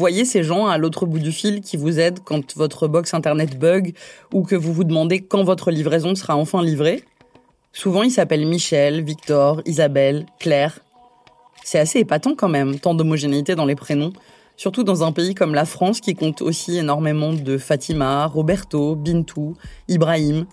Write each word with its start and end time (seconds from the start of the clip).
Voyez 0.00 0.24
ces 0.24 0.42
gens 0.42 0.66
à 0.66 0.78
l'autre 0.78 1.04
bout 1.04 1.18
du 1.18 1.30
fil 1.30 1.60
qui 1.60 1.76
vous 1.76 2.00
aident 2.00 2.20
quand 2.24 2.56
votre 2.56 2.88
box 2.88 3.12
internet 3.12 3.58
bug 3.58 3.92
ou 4.32 4.42
que 4.42 4.56
vous 4.56 4.72
vous 4.72 4.84
demandez 4.84 5.20
quand 5.20 5.44
votre 5.44 5.70
livraison 5.70 6.14
sera 6.14 6.36
enfin 6.36 6.62
livrée? 6.62 7.04
Souvent, 7.74 8.02
ils 8.02 8.10
s'appellent 8.10 8.46
Michel, 8.46 9.04
Victor, 9.04 9.60
Isabelle, 9.66 10.24
Claire. 10.38 10.80
C'est 11.64 11.78
assez 11.78 11.98
épatant 11.98 12.34
quand 12.34 12.48
même, 12.48 12.80
tant 12.80 12.94
d'homogénéité 12.94 13.54
dans 13.54 13.66
les 13.66 13.74
prénoms, 13.74 14.14
surtout 14.56 14.84
dans 14.84 15.04
un 15.04 15.12
pays 15.12 15.34
comme 15.34 15.54
la 15.54 15.66
France 15.66 16.00
qui 16.00 16.14
compte 16.14 16.40
aussi 16.40 16.78
énormément 16.78 17.34
de 17.34 17.58
Fatima, 17.58 18.24
Roberto, 18.24 18.96
Bintou, 18.96 19.54
Ibrahim. 19.86 20.46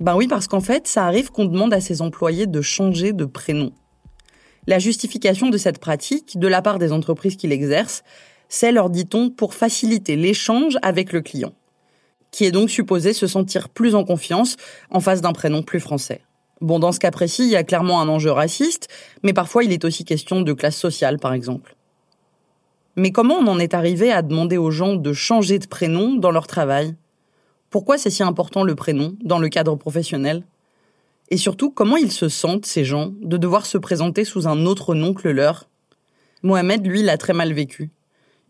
Ben 0.00 0.16
oui, 0.16 0.26
parce 0.26 0.48
qu'en 0.48 0.62
fait, 0.62 0.88
ça 0.88 1.04
arrive 1.04 1.30
qu'on 1.30 1.44
demande 1.44 1.74
à 1.74 1.82
ses 1.82 2.00
employés 2.00 2.46
de 2.46 2.62
changer 2.62 3.12
de 3.12 3.26
prénom. 3.26 3.72
La 4.66 4.78
justification 4.78 5.50
de 5.50 5.58
cette 5.58 5.78
pratique, 5.78 6.38
de 6.38 6.48
la 6.48 6.62
part 6.62 6.78
des 6.78 6.92
entreprises 6.92 7.36
qui 7.36 7.46
l'exercent, 7.46 8.02
c'est, 8.48 8.72
leur 8.72 8.90
dit-on, 8.90 9.30
pour 9.30 9.54
faciliter 9.54 10.16
l'échange 10.16 10.78
avec 10.82 11.12
le 11.12 11.20
client, 11.20 11.52
qui 12.30 12.44
est 12.44 12.52
donc 12.52 12.70
supposé 12.70 13.12
se 13.12 13.26
sentir 13.26 13.68
plus 13.68 13.94
en 13.94 14.04
confiance 14.04 14.56
en 14.90 15.00
face 15.00 15.20
d'un 15.20 15.32
prénom 15.32 15.62
plus 15.62 15.80
français. 15.80 16.20
Bon, 16.60 16.78
dans 16.78 16.92
ce 16.92 17.00
cas 17.00 17.10
précis, 17.10 17.44
il 17.44 17.50
y 17.50 17.56
a 17.56 17.64
clairement 17.64 18.00
un 18.00 18.08
enjeu 18.08 18.30
raciste, 18.30 18.88
mais 19.22 19.32
parfois 19.32 19.64
il 19.64 19.72
est 19.72 19.84
aussi 19.84 20.04
question 20.04 20.40
de 20.40 20.52
classe 20.52 20.76
sociale, 20.76 21.18
par 21.18 21.32
exemple. 21.32 21.76
Mais 22.96 23.10
comment 23.10 23.34
on 23.34 23.48
en 23.48 23.58
est 23.58 23.74
arrivé 23.74 24.12
à 24.12 24.22
demander 24.22 24.56
aux 24.56 24.70
gens 24.70 24.94
de 24.94 25.12
changer 25.12 25.58
de 25.58 25.66
prénom 25.66 26.14
dans 26.14 26.30
leur 26.30 26.46
travail? 26.46 26.94
Pourquoi 27.70 27.98
c'est 27.98 28.10
si 28.10 28.22
important 28.22 28.62
le 28.62 28.76
prénom 28.76 29.16
dans 29.24 29.40
le 29.40 29.48
cadre 29.48 29.74
professionnel? 29.74 30.44
Et 31.30 31.36
surtout, 31.36 31.70
comment 31.70 31.96
ils 31.96 32.12
se 32.12 32.28
sentent, 32.28 32.66
ces 32.66 32.84
gens, 32.84 33.12
de 33.20 33.36
devoir 33.36 33.66
se 33.66 33.78
présenter 33.78 34.24
sous 34.24 34.46
un 34.46 34.64
autre 34.64 34.94
nom 34.94 35.12
que 35.12 35.26
le 35.26 35.34
leur? 35.34 35.68
Mohamed, 36.42 36.86
lui, 36.86 37.02
l'a 37.02 37.18
très 37.18 37.32
mal 37.32 37.52
vécu. 37.52 37.90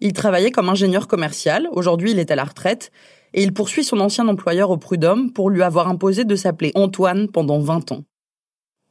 Il 0.05 0.13
travaillait 0.13 0.51
comme 0.51 0.69
ingénieur 0.69 1.09
commercial, 1.09 1.67
aujourd'hui 1.73 2.11
il 2.11 2.19
est 2.19 2.31
à 2.31 2.37
la 2.37 2.45
retraite, 2.45 2.93
et 3.33 3.43
il 3.43 3.55
poursuit 3.55 3.85
son 3.85 4.01
ancien 4.01 4.29
employeur 4.29 4.69
au 4.69 4.77
prud'homme 4.77 5.33
pour 5.33 5.49
lui 5.49 5.63
avoir 5.63 5.89
imposé 5.89 6.25
de 6.25 6.37
s'appeler 6.37 6.73
Antoine 6.75 7.27
pendant 7.29 7.59
20 7.59 7.93
ans. 7.93 8.05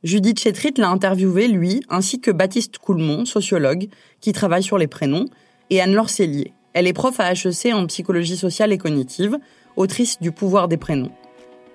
Judith 0.01 0.40
Chetrit 0.40 0.74
l'a 0.75 0.90
interviewé, 0.90 1.47
lui, 1.47 1.84
ainsi 1.88 2.19
que 2.19 2.31
Baptiste 2.31 2.79
Coulmont, 2.79 3.25
sociologue, 3.25 3.90
qui 4.22 4.34
travaille 4.34 4.63
sur 4.63 4.79
les 4.79 4.88
prénoms, 4.88 5.25
et 5.69 5.81
Anne-Laure 5.81 6.09
Cellier. 6.09 6.51
Elle 6.74 6.88
est 6.88 6.94
prof 6.94 7.19
à 7.19 7.31
HEC 7.31 7.72
en 7.75 7.85
psychologie 7.85 8.35
sociale 8.35 8.74
et 8.74 8.80
cognitive, 8.80 9.38
autrice 9.75 10.19
du 10.19 10.31
pouvoir 10.31 10.68
des 10.68 10.78
prénoms. 10.78 11.12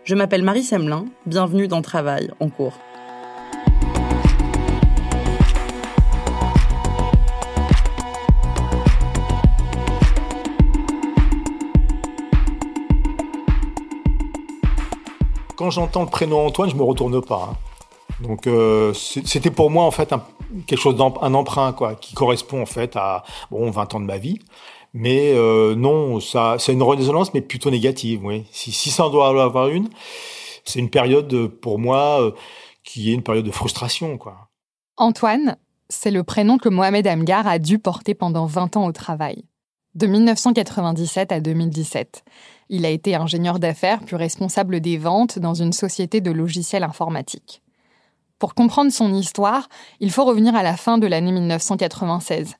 Je 0.02 0.16
m'appelle 0.16 0.42
Marie 0.42 0.64
Semelin, 0.64 1.04
bienvenue 1.26 1.68
dans 1.68 1.80
Travail 1.80 2.32
en 2.40 2.48
cours. 2.48 2.76
Quand 15.58 15.70
j'entends 15.70 16.02
le 16.02 16.08
prénom 16.08 16.46
Antoine, 16.46 16.70
je 16.70 16.76
me 16.76 16.84
retourne 16.84 17.20
pas. 17.20 17.50
hein. 17.50 17.56
Donc 18.20 18.46
euh, 18.46 18.94
c'était 18.94 19.50
pour 19.50 19.70
moi 19.70 19.84
en 19.84 19.90
fait 19.90 20.12
un, 20.12 20.24
quelque 20.66 20.80
chose 20.80 20.96
d'un 20.96 21.12
un 21.20 21.34
emprunt 21.34 21.72
quoi, 21.72 21.94
qui 21.94 22.14
correspond 22.14 22.62
en 22.62 22.66
fait 22.66 22.96
à 22.96 23.24
bon 23.50 23.70
20 23.70 23.94
ans 23.94 24.00
de 24.00 24.06
ma 24.06 24.18
vie. 24.18 24.38
Mais 24.94 25.32
euh, 25.34 25.74
non, 25.74 26.20
ça 26.20 26.56
c'est 26.58 26.72
une 26.72 26.82
résonance 26.82 27.34
mais 27.34 27.40
plutôt 27.40 27.70
négative. 27.70 28.22
Si, 28.52 28.72
si 28.72 28.90
ça 28.90 29.06
en 29.06 29.10
doit 29.10 29.28
avoir 29.28 29.68
une, 29.68 29.88
c'est 30.64 30.78
une 30.78 30.90
période 30.90 31.32
euh, 31.34 31.48
pour 31.48 31.78
moi 31.78 32.32
qui 32.84 33.10
est 33.10 33.14
une 33.14 33.22
période 33.22 33.44
de 33.44 33.50
frustration 33.50 34.16
quoi. 34.16 34.48
Antoine, 34.96 35.56
c'est 35.88 36.10
le 36.10 36.22
prénom 36.22 36.58
que 36.58 36.68
Mohamed 36.68 37.06
Amgar 37.06 37.46
a 37.46 37.58
dû 37.58 37.78
porter 37.78 38.14
pendant 38.14 38.46
20 38.46 38.76
ans 38.76 38.86
au 38.86 38.92
travail. 38.92 39.44
De 39.94 40.06
1997 40.06 41.32
à 41.32 41.40
2017. 41.40 42.24
Il 42.70 42.84
a 42.84 42.90
été 42.90 43.14
ingénieur 43.14 43.58
d'affaires 43.58 44.00
puis 44.04 44.16
responsable 44.16 44.80
des 44.80 44.98
ventes 44.98 45.38
dans 45.38 45.54
une 45.54 45.72
société 45.72 46.20
de 46.20 46.30
logiciels 46.30 46.84
informatiques. 46.84 47.62
Pour 48.38 48.54
comprendre 48.54 48.92
son 48.92 49.12
histoire, 49.14 49.68
il 50.00 50.12
faut 50.12 50.24
revenir 50.24 50.54
à 50.54 50.62
la 50.62 50.76
fin 50.76 50.98
de 50.98 51.06
l'année 51.06 51.32
1996. 51.32 52.54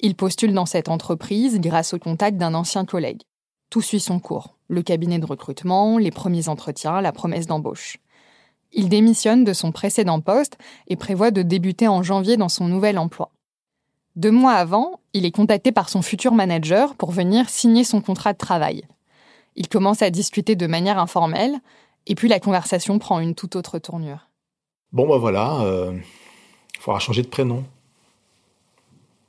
Il 0.00 0.14
postule 0.14 0.52
dans 0.52 0.66
cette 0.66 0.88
entreprise 0.88 1.60
grâce 1.60 1.94
au 1.94 1.98
contact 1.98 2.36
d'un 2.36 2.54
ancien 2.54 2.84
collègue. 2.84 3.22
Tout 3.70 3.80
suit 3.80 4.00
son 4.00 4.18
cours. 4.18 4.56
Le 4.68 4.82
cabinet 4.82 5.18
de 5.18 5.26
recrutement, 5.26 5.96
les 5.96 6.10
premiers 6.10 6.48
entretiens, 6.48 7.00
la 7.00 7.12
promesse 7.12 7.46
d'embauche. 7.46 7.98
Il 8.72 8.88
démissionne 8.88 9.44
de 9.44 9.52
son 9.52 9.70
précédent 9.70 10.20
poste 10.20 10.58
et 10.88 10.96
prévoit 10.96 11.30
de 11.30 11.42
débuter 11.42 11.88
en 11.88 12.02
janvier 12.02 12.36
dans 12.36 12.48
son 12.48 12.66
nouvel 12.66 12.98
emploi. 12.98 13.30
Deux 14.16 14.30
mois 14.30 14.54
avant, 14.54 15.00
il 15.14 15.24
est 15.24 15.30
contacté 15.30 15.72
par 15.72 15.88
son 15.88 16.02
futur 16.02 16.32
manager 16.32 16.94
pour 16.96 17.12
venir 17.12 17.48
signer 17.48 17.84
son 17.84 18.00
contrat 18.00 18.32
de 18.32 18.38
travail. 18.38 18.84
Il 19.56 19.68
commence 19.68 20.02
à 20.02 20.10
discuter 20.10 20.56
de 20.56 20.66
manière 20.66 20.98
informelle, 20.98 21.58
et 22.06 22.14
puis 22.14 22.28
la 22.28 22.40
conversation 22.40 22.98
prend 22.98 23.20
une 23.20 23.34
toute 23.34 23.56
autre 23.56 23.78
tournure. 23.78 24.28
Bon 24.92 25.08
bah 25.08 25.18
voilà, 25.18 25.60
euh, 25.62 25.96
il 26.74 26.80
faudra 26.80 26.98
changer 26.98 27.22
de 27.22 27.28
prénom. 27.28 27.64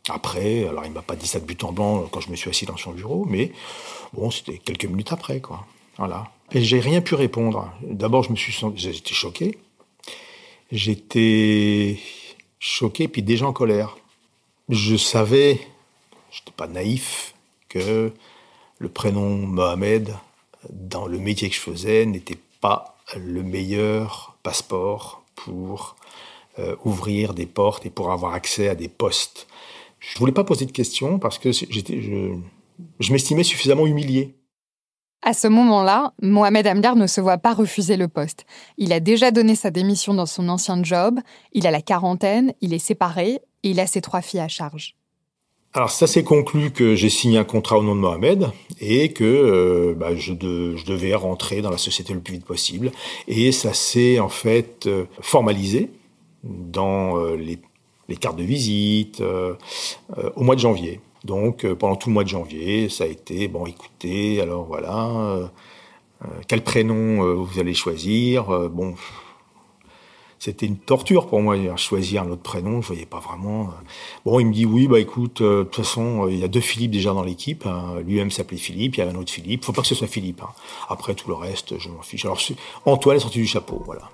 Après, 0.10 0.68
alors 0.68 0.86
il 0.86 0.92
m'a 0.92 1.02
pas 1.02 1.16
dit 1.16 1.28
ça 1.28 1.40
de 1.40 1.46
but 1.46 1.64
en 1.64 1.72
blanc 1.72 2.08
quand 2.12 2.20
je 2.20 2.30
me 2.30 2.36
suis 2.36 2.50
assis 2.50 2.66
dans 2.66 2.75
son 2.75 2.92
bureau, 2.92 3.25
mais 3.25 3.54
bon, 4.12 4.31
c'était 4.31 4.58
quelques 4.58 4.86
minutes 4.86 5.14
après, 5.14 5.40
quoi. 5.40 5.66
Voilà. 5.98 6.31
Et 6.52 6.62
j'ai 6.62 6.80
rien 6.80 7.02
pu 7.02 7.16
répondre. 7.16 7.72
D'abord, 7.81 8.24
je 8.24 8.31
me 8.31 8.36
suis 8.36 8.54
j'étais 8.75 9.14
choqué. 9.14 9.58
J'étais 10.72 12.00
choqué, 12.60 13.08
puis 13.08 13.22
déjà 13.22 13.48
en 13.48 13.54
colère. 13.54 13.98
Je 14.70 14.96
savais, 14.98 15.60
j'étais 16.31 16.52
pas 16.56 16.68
naïf, 16.68 17.34
que 17.70 18.12
le 18.84 18.90
prénom 18.90 19.38
Mohamed, 19.38 20.14
dans 20.70 21.08
le 21.08 21.18
métier 21.18 21.50
que 21.50 21.56
je 21.56 21.62
faisais, 21.62 22.06
n'était 22.06 22.38
pas 22.60 22.98
le 23.16 23.42
meilleur 23.42 24.38
passeport 24.44 25.24
pour 25.36 25.96
euh, 26.60 26.76
ouvrir 26.84 27.34
des 27.34 27.46
portes 27.46 27.86
et 27.86 27.90
pour 27.90 28.12
avoir 28.12 28.34
accès 28.34 28.68
à 28.68 28.76
des 28.76 28.90
postes. 28.90 29.48
Je 30.00 30.16
ne 30.16 30.20
voulais 30.20 30.34
pas 30.34 30.44
poser 30.44 30.66
de 30.66 30.74
questions 30.74 31.18
parce 31.18 31.40
que 31.40 31.54
je, 31.54 31.66
je 33.00 33.14
m'estimais 33.14 33.44
suffisamment 33.44 33.88
humilié. 33.88 34.36
À 35.22 35.34
ce 35.34 35.48
moment-là, 35.48 36.12
Mohamed 36.22 36.68
Amgar 36.68 36.98
ne 36.98 37.08
se 37.08 37.22
voit 37.22 37.38
pas 37.38 37.54
refuser 37.54 37.96
le 37.96 38.10
poste. 38.10 38.46
Il 38.78 38.92
a 38.92 39.00
déjà 39.00 39.32
donné 39.32 39.56
sa 39.56 39.72
démission 39.72 40.14
dans 40.14 40.26
son 40.26 40.50
ancien 40.50 40.84
job, 40.84 41.22
il 41.54 41.66
a 41.66 41.72
la 41.72 41.82
quarantaine, 41.82 42.54
il 42.60 42.74
est 42.74 42.80
séparé 42.80 43.40
et 43.64 43.70
il 43.70 43.80
a 43.80 43.88
ses 43.88 44.02
trois 44.02 44.22
filles 44.22 44.42
à 44.42 44.50
charge. 44.50 44.98
Alors 45.75 45.90
ça 45.90 46.06
s'est 46.06 46.24
conclu 46.24 46.70
que 46.70 46.94
j'ai 46.94 47.10
signé 47.10 47.40
un 47.40 47.44
contrat 47.44 47.80
au 47.80 47.84
nom 47.84 47.96
de 47.96 48.00
Mohamed 48.00 48.52
et 48.80 49.12
que 49.12 49.24
euh, 49.24 49.96
bah, 49.96 50.16
je, 50.16 50.34
devais 50.34 51.16
rentrer 51.16 51.64
dans 51.64 51.72
la 51.72 51.80
société 51.80 52.14
le 52.14 52.20
plus 52.20 52.36
vite 52.36 52.46
possible. 52.46 52.92
Et 53.28 53.52
ça 53.52 53.74
s'est 53.74 54.20
en 54.20 54.30
fait 54.30 54.86
euh, 54.86 55.06
formalisé 55.20 55.90
dans 56.44 57.18
euh, 57.18 57.36
les, 57.36 57.58
les, 58.08 58.16
cartes 58.18 58.38
de 58.38 58.44
visite 58.44 59.24
au 60.36 60.44
mois 60.44 60.54
de 60.54 60.60
janvier. 60.60 61.00
Donc 61.25 61.66
pendant 61.74 61.96
tout 61.96 62.10
le 62.10 62.14
mois 62.14 62.24
de 62.24 62.30
janvier, 62.30 62.90
ça 62.90 63.06
a 63.06 63.08
été 63.08 63.48
bon. 63.48 63.66
Écoutez, 63.66 64.42
alors 64.42 64.66
voilà, 64.66 65.50
quel 66.48 66.62
prénom 66.62 67.44
vous 67.44 67.60
allez 67.60 67.74
choisir 67.74 68.70
Bon, 68.70 68.94
c'était 70.44 70.66
une 70.66 70.75
torture 70.75 71.28
pour 71.28 71.42
moi 71.42 71.56
choisir 71.78 72.24
un 72.24 72.30
autre 72.30 72.42
prénom. 72.42 72.81
Je 72.81 72.88
voyais 72.88 73.06
pas 73.06 73.22
vraiment. 73.22 73.62
Euh. 73.62 73.84
Bon, 74.25 74.42
il 74.42 74.48
me 74.48 74.54
dit 74.54 74.66
oui, 74.66 74.90
bah 74.90 75.00
écoute, 75.00 75.40
euh, 75.40 75.60
de 75.60 75.63
toute 75.63 75.78
façon, 75.78 76.25
euh, 76.25 76.31
il 76.34 76.38
y 76.38 76.44
a 76.44 76.50
deux 76.50 76.60
Philippe 76.60 76.92
déjà 76.92 77.13
dans 77.13 77.24
l'équipe. 77.24 77.66
Hein. 77.66 78.01
Lui-même 78.06 78.30
s'appelait 78.30 78.57
Philippe, 78.57 78.98
il 78.98 79.00
y 79.00 79.01
avait 79.04 79.13
un 79.13 79.16
autre 79.16 79.31
Philippe. 79.31 79.63
Faut 79.63 79.72
pas 79.72 79.84
que 79.84 79.88
ce 79.88 79.95
soit 79.95 80.07
Philippe. 80.07 80.42
Hein. 80.44 80.50
Après 80.90 81.16
tout 81.16 81.30
le 81.30 81.36
reste, 81.36 81.80
je 81.80 81.88
m'en 81.88 82.01
fiche. 82.01 82.25
Alors 82.25 82.42
Antoine 82.84 83.16
est 83.16 83.22
sorti 83.22 83.40
du 83.40 83.48
chapeau, 83.48 83.81
voilà. 83.86 84.10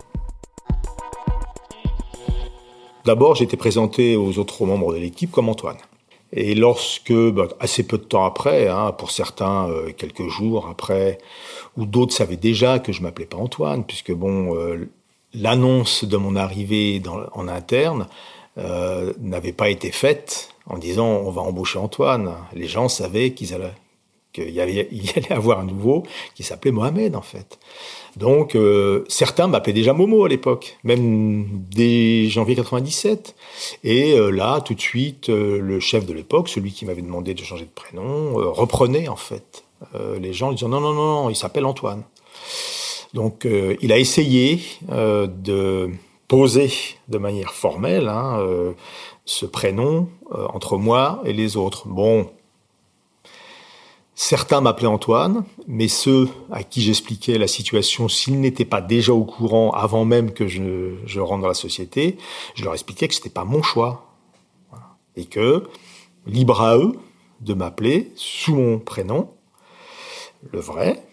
D'abord, 3.05 3.41
été 3.41 3.57
présenté 3.57 4.15
aux 4.15 4.37
autres 4.37 4.67
membres 4.67 4.93
de 4.93 4.99
l'équipe 4.99 5.31
comme 5.31 5.49
Antoine. 5.49 5.77
Et 6.31 6.53
lorsque, 6.53 7.11
bah, 7.11 7.47
assez 7.59 7.81
peu 7.81 7.97
de 7.97 8.03
temps 8.03 8.23
après, 8.23 8.67
hein, 8.67 8.91
pour 8.91 9.09
certains 9.09 9.67
quelques 9.97 10.27
jours 10.27 10.67
après, 10.69 11.17
ou 11.75 11.87
d'autres 11.87 12.13
savaient 12.13 12.37
déjà 12.37 12.77
que 12.77 12.91
je 12.91 13.01
m'appelais 13.01 13.25
pas 13.25 13.37
Antoine, 13.37 13.83
puisque 13.83 14.13
bon, 14.13 14.53
l'annonce 15.33 16.03
de 16.03 16.17
mon 16.17 16.35
arrivée 16.35 17.01
en 17.33 17.47
interne 17.47 18.07
euh, 18.59 19.13
n'avait 19.19 19.53
pas 19.53 19.69
été 19.69 19.91
faite 19.91 20.49
en 20.65 20.77
disant 20.77 21.07
on 21.07 21.29
va 21.29 21.41
embaucher 21.41 21.79
Antoine. 21.79 22.35
Les 22.53 22.67
gens 22.67 22.89
savaient 22.89 23.31
qu'ils 23.31 23.53
allaient 23.53 23.73
qu'il 24.33 24.49
y, 24.53 24.59
allait 24.59 25.31
avoir 25.31 25.59
un 25.59 25.65
nouveau 25.65 26.03
qui 26.35 26.43
s'appelait 26.43 26.71
Mohamed 26.71 27.15
en 27.15 27.21
fait. 27.21 27.57
Donc 28.17 28.55
euh, 28.55 29.05
certains 29.07 29.47
m'appelaient 29.47 29.73
déjà 29.73 29.93
Momo 29.93 30.25
à 30.25 30.29
l'époque, 30.29 30.77
même 30.83 31.47
dès 31.71 32.25
janvier 32.25 32.55
97. 32.55 33.35
Et 33.83 34.13
euh, 34.13 34.29
là, 34.29 34.61
tout 34.61 34.73
de 34.73 34.81
suite, 34.81 35.29
le 35.29 35.79
chef 35.79 36.05
de 36.05 36.13
l'époque, 36.13 36.49
celui 36.49 36.73
qui 36.73 36.85
m'avait 36.85 37.01
demandé 37.01 37.33
de 37.33 37.43
changer 37.43 37.65
de 37.65 37.69
prénom, 37.69 38.33
reprenait 38.33 39.07
en 39.07 39.15
fait 39.15 39.63
les 40.19 40.33
gens, 40.33 40.51
disant 40.51 40.69
non 40.69 40.81
non 40.81 40.93
non, 40.93 41.23
non 41.23 41.29
il 41.29 41.35
s'appelle 41.35 41.65
Antoine. 41.65 42.03
Donc 43.13 43.45
euh, 43.45 43.75
il 43.81 43.91
a 43.91 43.97
essayé 43.97 44.61
euh, 44.89 45.27
de 45.27 45.89
poser 46.27 46.71
de 47.07 47.17
manière 47.17 47.53
formelle 47.53 48.07
hein, 48.07 48.39
euh, 48.39 48.73
ce 49.25 49.45
prénom 49.45 50.09
entre 50.31 50.77
moi 50.77 51.21
et 51.25 51.33
les 51.33 51.57
autres. 51.57 51.87
Bon, 51.87 52.29
certains 54.13 54.61
m'appelaient 54.61 54.87
Antoine, 54.87 55.43
mais 55.67 55.87
ceux 55.87 56.29
à 56.51 56.63
qui 56.63 56.81
j'expliquais 56.81 57.39
la 57.39 57.47
situation, 57.47 58.07
s'ils 58.07 58.39
n'étaient 58.39 58.65
pas 58.65 58.81
déjà 58.81 59.13
au 59.13 59.23
courant 59.23 59.71
avant 59.71 60.05
même 60.05 60.31
que 60.31 60.47
je, 60.47 60.93
je 61.05 61.19
rentre 61.19 61.41
dans 61.41 61.47
la 61.47 61.55
société, 61.55 62.17
je 62.53 62.63
leur 62.63 62.73
expliquais 62.73 63.07
que 63.07 63.15
ce 63.15 63.21
n'était 63.21 63.31
pas 63.31 63.45
mon 63.45 63.63
choix. 63.63 64.05
Et 65.15 65.25
que, 65.25 65.67
libre 66.27 66.61
à 66.61 66.77
eux 66.77 66.93
de 67.41 67.53
m'appeler 67.55 68.11
sous 68.15 68.55
mon 68.55 68.77
prénom, 68.77 69.31
le 70.51 70.59
vrai, 70.59 71.03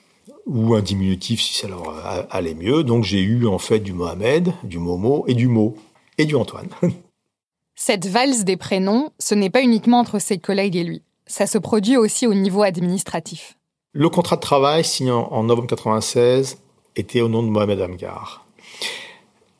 ou 0.47 0.75
un 0.75 0.81
diminutif 0.81 1.41
si 1.41 1.55
ça 1.55 1.69
leur 1.69 1.85
allait 2.31 2.55
mieux. 2.55 2.85
Donc 2.85 3.05
j'ai 3.05 3.21
eu 3.21 3.47
en 3.47 3.59
fait 3.59 3.81
du 3.81 3.93
Mohamed, 3.93 4.53
du 4.63 4.79
Momo 4.79 5.25
et 5.27 5.35
du 5.35 5.49
Mo 5.49 5.77
et 6.19 6.25
du 6.25 6.35
Antoine. 6.35 6.69
Cette 7.75 8.07
valse 8.07 8.45
des 8.45 8.57
prénoms, 8.57 9.11
ce 9.19 9.35
n'est 9.35 9.51
pas 9.51 9.63
uniquement 9.63 9.99
entre 9.99 10.19
ses 10.19 10.39
collègues 10.39 10.77
et 10.77 10.85
lui. 10.85 11.03
Ça 11.27 11.47
se 11.47 11.59
produit 11.59 11.97
aussi 11.99 12.27
au 12.27 12.33
niveau 12.33 12.63
administratif. 12.63 13.59
Le 13.93 14.09
contrat 14.09 14.37
de 14.37 14.41
travail 14.41 14.85
signé 14.85 15.11
en 15.11 15.43
novembre 15.43 15.69
96 15.69 16.59
était 16.97 17.21
au 17.21 17.29
nom 17.29 17.43
de 17.43 17.49
Mohamed 17.49 17.81
Amgar. 17.81 18.47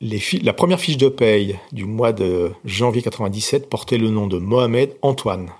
Les 0.01 0.21
la 0.43 0.53
première 0.53 0.81
fiche 0.81 0.99
de 0.99 1.09
paye 1.09 1.59
du 1.73 1.85
mois 1.85 2.13
de 2.13 2.53
janvier 2.65 3.03
97 3.03 3.69
portait 3.69 3.99
le 3.99 4.11
nom 4.11 4.27
de 4.27 4.39
Mohamed 4.39 4.95
Antoine. 5.03 5.51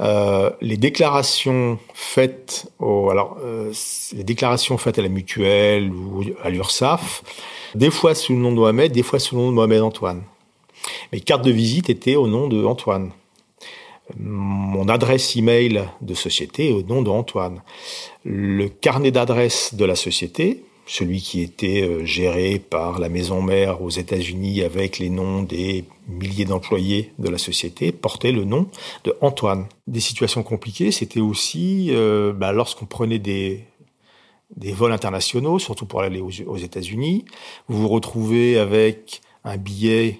Euh, 0.00 0.50
les 0.62 0.78
déclarations 0.78 1.78
faites 1.92 2.72
alors 2.80 3.36
euh, 3.44 3.70
les 4.14 4.24
déclarations 4.24 4.78
faites 4.78 4.98
à 4.98 5.02
la 5.02 5.08
mutuelle 5.08 5.92
ou 5.92 6.24
à 6.42 6.48
l'URSSAF, 6.48 7.22
des 7.74 7.90
fois 7.90 8.14
sous 8.14 8.32
le 8.32 8.38
nom 8.38 8.50
de 8.50 8.56
Mohamed, 8.56 8.92
des 8.92 9.02
fois 9.02 9.18
sous 9.18 9.36
le 9.36 9.42
nom 9.42 9.48
de 9.48 9.54
Mohamed 9.54 9.82
Antoine. 9.82 10.22
Mes 11.12 11.20
cartes 11.20 11.44
de 11.44 11.50
visite 11.50 11.90
étaient 11.90 12.16
au 12.16 12.26
nom 12.26 12.48
de 12.48 12.64
Antoine. 12.64 13.10
Mon 14.16 14.88
adresse 14.88 15.36
email 15.36 15.84
de 16.00 16.14
société 16.14 16.72
au 16.72 16.82
nom 16.82 17.02
de 17.02 17.10
Antoine. 17.10 17.62
Le 18.24 18.68
carnet 18.68 19.10
d'adresse 19.10 19.74
de 19.74 19.84
la 19.84 19.94
société, 19.94 20.64
celui 20.90 21.20
qui 21.20 21.40
était 21.40 21.82
euh, 21.82 22.04
géré 22.04 22.58
par 22.58 22.98
la 22.98 23.08
maison 23.08 23.40
mère 23.40 23.80
aux 23.80 23.90
États-Unis 23.90 24.62
avec 24.62 24.98
les 24.98 25.08
noms 25.08 25.44
des 25.44 25.84
milliers 26.08 26.44
d'employés 26.44 27.12
de 27.20 27.28
la 27.28 27.38
société, 27.38 27.92
portait 27.92 28.32
le 28.32 28.42
nom 28.42 28.66
de 29.04 29.16
Antoine. 29.20 29.66
Des 29.86 30.00
situations 30.00 30.42
compliquées, 30.42 30.90
c'était 30.90 31.20
aussi 31.20 31.90
euh, 31.90 32.32
bah, 32.32 32.50
lorsqu'on 32.50 32.86
prenait 32.86 33.20
des, 33.20 33.64
des 34.56 34.72
vols 34.72 34.90
internationaux, 34.90 35.60
surtout 35.60 35.86
pour 35.86 36.00
aller 36.00 36.20
aux, 36.20 36.56
États-Unis, 36.56 37.24
vous 37.68 37.82
vous 37.82 37.88
retrouvez 37.88 38.58
avec 38.58 39.20
un 39.44 39.58
billet. 39.58 40.18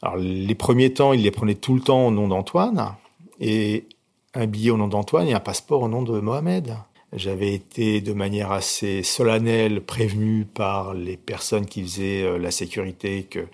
Alors 0.00 0.16
les 0.16 0.54
premiers 0.54 0.94
temps, 0.94 1.12
il 1.12 1.24
les 1.24 1.30
prenait 1.30 1.56
tout 1.56 1.74
le 1.74 1.82
temps 1.82 2.06
au 2.06 2.10
nom 2.10 2.26
d'Antoine, 2.26 2.94
et 3.38 3.84
un 4.32 4.46
billet 4.46 4.70
au 4.70 4.78
nom 4.78 4.88
d'Antoine 4.88 5.28
et 5.28 5.34
un 5.34 5.40
passeport 5.40 5.82
au 5.82 5.88
nom 5.88 6.02
de 6.02 6.20
Mohamed. 6.20 6.74
J'avais 7.12 7.54
été 7.54 8.00
de 8.00 8.12
manière 8.12 8.52
assez 8.52 9.02
solennelle 9.02 9.84
prévenu 9.84 10.44
par 10.44 10.94
les 10.94 11.16
personnes 11.16 11.66
qui 11.66 11.82
faisaient 11.82 12.22
euh, 12.22 12.38
la 12.38 12.52
sécurité 12.52 13.24
que 13.24 13.48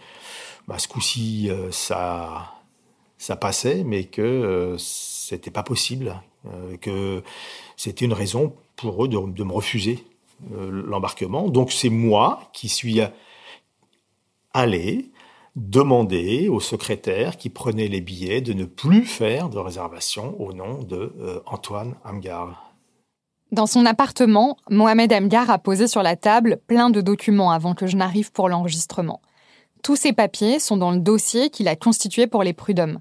bah, 0.69 0.79
ce 0.79 0.89
coup-ci, 0.89 1.49
euh, 1.49 1.71
ça, 1.71 2.53
passait, 3.41 3.83
mais 3.83 4.05
que 4.05 4.21
euh, 4.21 4.77
c'était 4.79 5.51
pas 5.51 5.63
possible, 5.63 6.21
que 6.81 7.25
c'était 7.77 8.05
une 8.05 8.13
raison 8.13 8.55
pour 8.77 9.05
eux 9.05 9.09
de, 9.09 9.19
de 9.19 9.43
me 9.43 9.53
refuser 9.53 10.05
l'embarquement. 10.49 11.49
Donc 11.49 11.73
c'est 11.73 11.89
moi 11.89 12.51
qui 12.53 12.69
suis 12.69 13.01
allé 14.55 15.11
demander 15.57 16.49
au 16.49 16.61
secrétaire 16.61 17.37
qui 17.37 17.51
prenait 17.51 17.89
les 17.89 18.01
billets 18.01 18.43
de 18.43 18.53
ne 18.53 18.65
plus 18.65 19.07
faire 19.07 19.49
de 19.49 19.59
réservation 19.59 20.41
au 20.41 20.53
nom 20.53 20.85
de 20.85 21.43
Antoine 21.47 21.97
Amgar. 22.05 22.66
Dans 23.57 23.67
son 23.67 23.87
appartement, 23.87 24.59
Mohamed 24.69 25.11
Amgar 25.15 25.49
a 25.49 25.59
posé 25.59 25.89
sur 25.89 26.03
la 26.03 26.15
table 26.15 26.61
plein 26.67 26.91
de 26.91 27.01
documents 27.01 27.53
avant 27.53 27.73
que 27.73 27.87
je 27.87 27.97
n'arrive 27.97 28.31
pour 28.31 28.51
l'enregistrement. 28.51 29.23
Tous 29.83 29.97
ces 29.97 30.13
papiers 30.13 30.59
sont 30.61 30.77
dans 30.77 30.91
le 30.91 30.99
dossier 30.99 31.49
qu'il 31.49 31.67
a 31.67 31.75
constitué 31.75 32.27
pour 32.27 32.43
les 32.43 32.53
prud'hommes. 32.53 33.01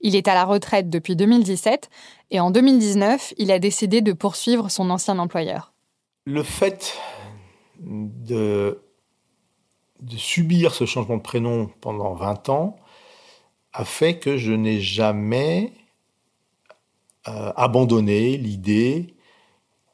Il 0.00 0.14
est 0.14 0.28
à 0.28 0.34
la 0.34 0.44
retraite 0.44 0.88
depuis 0.90 1.16
2017 1.16 1.90
et 2.30 2.38
en 2.38 2.52
2019, 2.52 3.34
il 3.36 3.50
a 3.50 3.58
décidé 3.58 4.00
de 4.00 4.12
poursuivre 4.12 4.70
son 4.70 4.90
ancien 4.90 5.18
employeur. 5.18 5.72
Le 6.24 6.44
fait 6.44 6.96
de, 7.80 8.80
subir 10.16 10.72
ce 10.72 10.84
changement 10.84 11.16
de 11.16 11.22
prénom 11.22 11.68
pendant 11.80 12.14
20 12.14 12.48
ans 12.50 12.76
a 13.72 13.84
fait 13.84 14.20
que 14.20 14.36
je 14.36 14.52
n'ai 14.52 14.80
jamais 14.80 15.72
euh, 17.26 17.52
abandonné 17.56 18.36
l'idée 18.36 19.15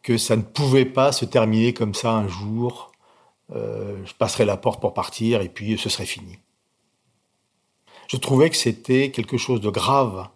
que 0.02 0.18
ça 0.18 0.37
ne 0.37 0.42
pouvait 0.42 0.85
pas 0.85 1.12
se 1.12 1.25
terminer 1.25 1.73
comme 1.73 1.94
ça 1.94 2.12
un 2.12 2.28
jour. 2.28 2.92
Euh, 3.54 3.97
je 4.04 4.14
passerai 4.14 4.44
la 4.44 4.56
porte 4.56 4.80
pour 4.80 4.94
partir 4.94 5.42
et 5.42 5.49
puis 5.49 5.78
ce 5.78 5.88
serait 5.88 6.06
fini. 6.06 6.38
Je 8.09 8.16
trouvais 8.16 8.50
que 8.50 8.56
c'était 8.56 9.11
quelque 9.11 9.37
chose 9.37 9.61
de 9.61 9.71
grave 9.71 10.28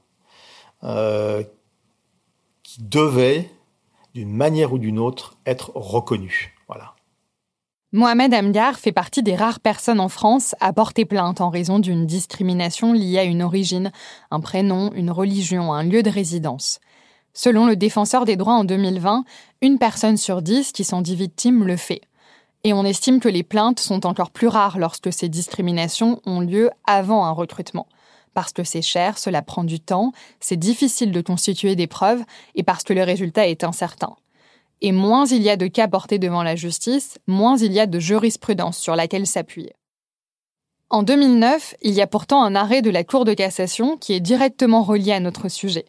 euh, 0.84 1.42
qui 2.62 2.82
devait, 2.82 3.50
d'une 4.14 4.32
manière 4.32 4.72
ou 4.72 4.78
d'une 4.78 4.98
autre, 4.98 5.36
être 5.46 5.72
reconnu. 5.74 6.54
Voilà. 6.68 6.94
Mohamed 7.92 8.34
Amgar 8.34 8.78
fait 8.78 8.92
partie 8.92 9.22
des 9.22 9.36
rares 9.36 9.60
personnes 9.60 10.00
en 10.00 10.08
France 10.08 10.54
à 10.60 10.72
porter 10.72 11.04
plainte 11.04 11.40
en 11.40 11.50
raison 11.50 11.78
d'une 11.78 12.06
discrimination 12.06 12.92
liée 12.92 13.18
à 13.18 13.24
une 13.24 13.42
origine, 13.42 13.92
un 14.30 14.40
prénom, 14.40 14.92
une 14.92 15.10
religion, 15.10 15.72
un 15.72 15.82
lieu 15.82 16.02
de 16.02 16.10
résidence. 16.10 16.80
Selon 17.38 17.66
le 17.66 17.76
défenseur 17.76 18.24
des 18.24 18.36
droits 18.36 18.54
en 18.54 18.64
2020, 18.64 19.24
une 19.60 19.78
personne 19.78 20.16
sur 20.16 20.40
dix 20.40 20.72
qui 20.72 20.84
s'en 20.84 21.02
dit 21.02 21.14
victime 21.14 21.64
le 21.64 21.76
fait. 21.76 22.00
Et 22.64 22.72
on 22.72 22.82
estime 22.82 23.20
que 23.20 23.28
les 23.28 23.42
plaintes 23.42 23.78
sont 23.78 24.06
encore 24.06 24.30
plus 24.30 24.48
rares 24.48 24.78
lorsque 24.78 25.12
ces 25.12 25.28
discriminations 25.28 26.22
ont 26.24 26.40
lieu 26.40 26.70
avant 26.86 27.26
un 27.26 27.32
recrutement. 27.32 27.88
Parce 28.32 28.54
que 28.54 28.64
c'est 28.64 28.80
cher, 28.80 29.18
cela 29.18 29.42
prend 29.42 29.64
du 29.64 29.80
temps, 29.80 30.12
c'est 30.40 30.56
difficile 30.56 31.12
de 31.12 31.20
constituer 31.20 31.76
des 31.76 31.86
preuves 31.86 32.24
et 32.54 32.62
parce 32.62 32.84
que 32.84 32.94
le 32.94 33.02
résultat 33.02 33.46
est 33.46 33.64
incertain. 33.64 34.16
Et 34.80 34.92
moins 34.92 35.26
il 35.26 35.42
y 35.42 35.50
a 35.50 35.58
de 35.58 35.66
cas 35.66 35.88
portés 35.88 36.18
devant 36.18 36.42
la 36.42 36.56
justice, 36.56 37.18
moins 37.26 37.58
il 37.58 37.70
y 37.70 37.80
a 37.80 37.86
de 37.86 37.98
jurisprudence 37.98 38.78
sur 38.78 38.96
laquelle 38.96 39.26
s'appuyer. 39.26 39.74
En 40.88 41.02
2009, 41.02 41.74
il 41.82 41.92
y 41.92 42.00
a 42.00 42.06
pourtant 42.06 42.42
un 42.42 42.54
arrêt 42.54 42.80
de 42.80 42.90
la 42.90 43.04
Cour 43.04 43.26
de 43.26 43.34
cassation 43.34 43.98
qui 43.98 44.14
est 44.14 44.20
directement 44.20 44.82
relié 44.82 45.12
à 45.12 45.20
notre 45.20 45.48
sujet. 45.48 45.84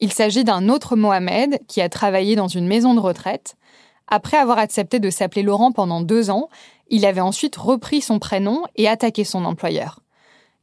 Il 0.00 0.12
s'agit 0.12 0.44
d'un 0.44 0.68
autre 0.68 0.94
Mohamed 0.94 1.58
qui 1.66 1.80
a 1.80 1.88
travaillé 1.88 2.36
dans 2.36 2.48
une 2.48 2.68
maison 2.68 2.94
de 2.94 3.00
retraite. 3.00 3.56
Après 4.06 4.36
avoir 4.36 4.58
accepté 4.58 5.00
de 5.00 5.10
s'appeler 5.10 5.42
Laurent 5.42 5.72
pendant 5.72 6.00
deux 6.00 6.30
ans, 6.30 6.48
il 6.88 7.04
avait 7.04 7.20
ensuite 7.20 7.56
repris 7.56 8.00
son 8.00 8.18
prénom 8.18 8.62
et 8.76 8.88
attaqué 8.88 9.24
son 9.24 9.44
employeur. 9.44 10.00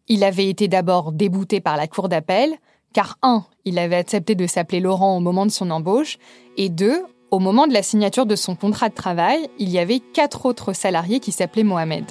Il 0.08 0.24
avait 0.24 0.50
été 0.50 0.68
d'abord 0.68 1.12
débouté 1.12 1.60
par 1.60 1.78
la 1.78 1.88
cour 1.88 2.10
d'appel, 2.10 2.56
car 2.94 3.18
un, 3.22 3.44
il 3.66 3.78
avait 3.78 3.98
accepté 3.98 4.36
de 4.36 4.48
s'appeler 4.48 4.80
Laurent 4.80 5.18
au 5.18 5.20
moment 5.20 5.46
de 5.46 5.52
son 5.52 5.70
embauche, 5.70 6.18
et 6.58 6.70
deux, 6.70 7.04
au 7.30 7.40
moment 7.40 7.68
de 7.68 7.74
la 7.74 7.84
signature 7.84 8.26
de 8.26 8.36
son 8.36 8.56
contrat 8.56 8.90
de 8.90 8.96
travail, 8.96 9.50
il 9.60 9.70
y 9.70 9.80
avait 9.80 10.00
quatre 10.00 10.46
autres 10.46 10.74
salariés 10.74 11.20
qui 11.20 11.32
s'appelaient 11.32 11.64
Mohamed. 11.64 12.06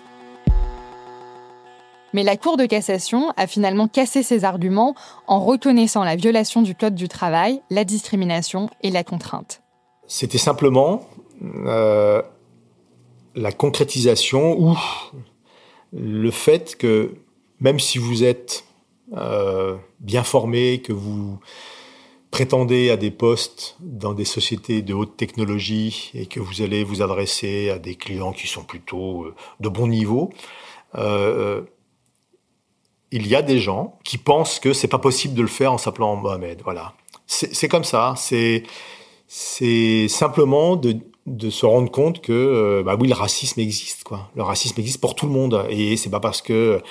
Mais 2.14 2.23
la 2.23 2.37
Cour 2.37 2.56
de 2.56 2.64
cassation 2.64 3.33
a 3.37 3.49
finalement 3.49 3.88
cassé 3.88 4.23
ses 4.23 4.44
arguments 4.44 4.94
en 5.26 5.44
reconnaissant 5.44 6.04
la 6.04 6.14
violation 6.14 6.62
du 6.62 6.76
Code 6.76 6.94
du 6.94 7.09
travail, 7.09 7.61
la 7.71 7.85
discrimination 7.85 8.71
et 8.85 8.90
la 8.92 9.02
contrainte. 9.02 9.62
C'était 10.06 10.38
simplement 10.38 11.09
euh, 11.66 12.23
la 13.35 13.50
concrétisation 13.50 14.56
ou 14.61 14.76
le 15.92 16.30
fait 16.30 16.76
que 16.76 17.16
même 17.59 17.80
si 17.80 17.99
vous 17.99 18.23
êtes 18.23 18.64
euh, 19.16 19.75
bien 19.99 20.23
formé, 20.23 20.80
que 20.83 20.92
vous 20.92 21.40
prétendez 22.30 22.90
à 22.90 22.97
des 22.97 23.11
postes 23.11 23.76
dans 23.80 24.14
des 24.14 24.25
sociétés 24.25 24.83
de 24.83 24.94
haute 24.94 25.16
technologie 25.16 26.12
et 26.14 26.26
que 26.26 26.38
vous 26.38 26.62
allez 26.62 26.85
vous 26.85 27.02
adresser 27.02 27.71
à 27.71 27.80
des 27.80 27.97
clients 27.97 28.33
qui 28.33 28.47
sont 28.47 28.62
plutôt 28.62 29.25
euh, 29.25 29.35
de 29.59 29.68
bon 29.68 29.88
niveau, 29.88 30.30
il 33.11 33.27
y 33.27 33.35
a 33.35 33.43
des 33.43 33.59
gens 33.59 33.99
qui 34.05 34.19
pensent 34.19 34.59
que 34.59 34.73
c'est 34.73 34.89
pas 34.89 34.99
possible 34.99 35.35
de 35.35 35.43
le 35.43 35.49
faire 35.49 35.73
en 35.73 35.79
s'appelant 35.79 36.17
Mohamed. 36.17 36.63
Voilà. 36.63 36.95
C'est 37.27 37.69
comme 37.69 37.85
ça. 37.85 38.15
C'est 38.17 40.09
simplement 40.09 40.77
de, 40.77 41.01
se 41.51 41.65
rendre 41.65 41.91
compte 41.91 42.21
que 42.21 42.33
euh, 42.33 42.83
bah 42.85 42.97
oui 43.01 43.09
le 43.09 43.15
racisme 43.15 43.61
existe. 43.61 44.05
Le 44.35 44.43
racisme 44.43 44.79
existe 44.81 45.01
pour 45.01 45.15
tout 45.15 45.27
le 45.27 45.33
monde 45.33 45.67
et 45.71 45.97
c'est 45.97 46.11
pas 46.11 46.21
parce 46.21 46.43
que 46.43 46.83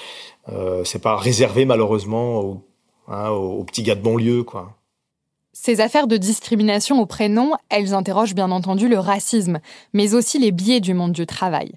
euh, 0.50 0.84
c'est 0.84 1.02
pas 1.02 1.16
réservé 1.16 1.66
malheureusement 1.66 2.40
aux, 2.40 2.66
hein, 3.08 3.30
petits 3.68 3.84
gars 3.84 3.96
de 3.96 4.02
banlieue 4.02 4.44
quoi. 4.44 4.78
Ces 5.56 5.82
affaires 5.82 6.08
de 6.08 6.18
discrimination 6.18 7.00
au 7.00 7.06
prénom, 7.06 7.52
elles 7.70 7.94
interrogent 7.94 8.34
bien 8.34 8.50
entendu 8.50 8.88
le 8.88 8.98
racisme, 8.98 9.60
mais 9.94 10.16
aussi 10.16 10.40
les 10.40 10.52
biais 10.52 10.80
du 10.80 10.96
monde 10.96 11.12
du 11.12 11.28
travail. 11.28 11.74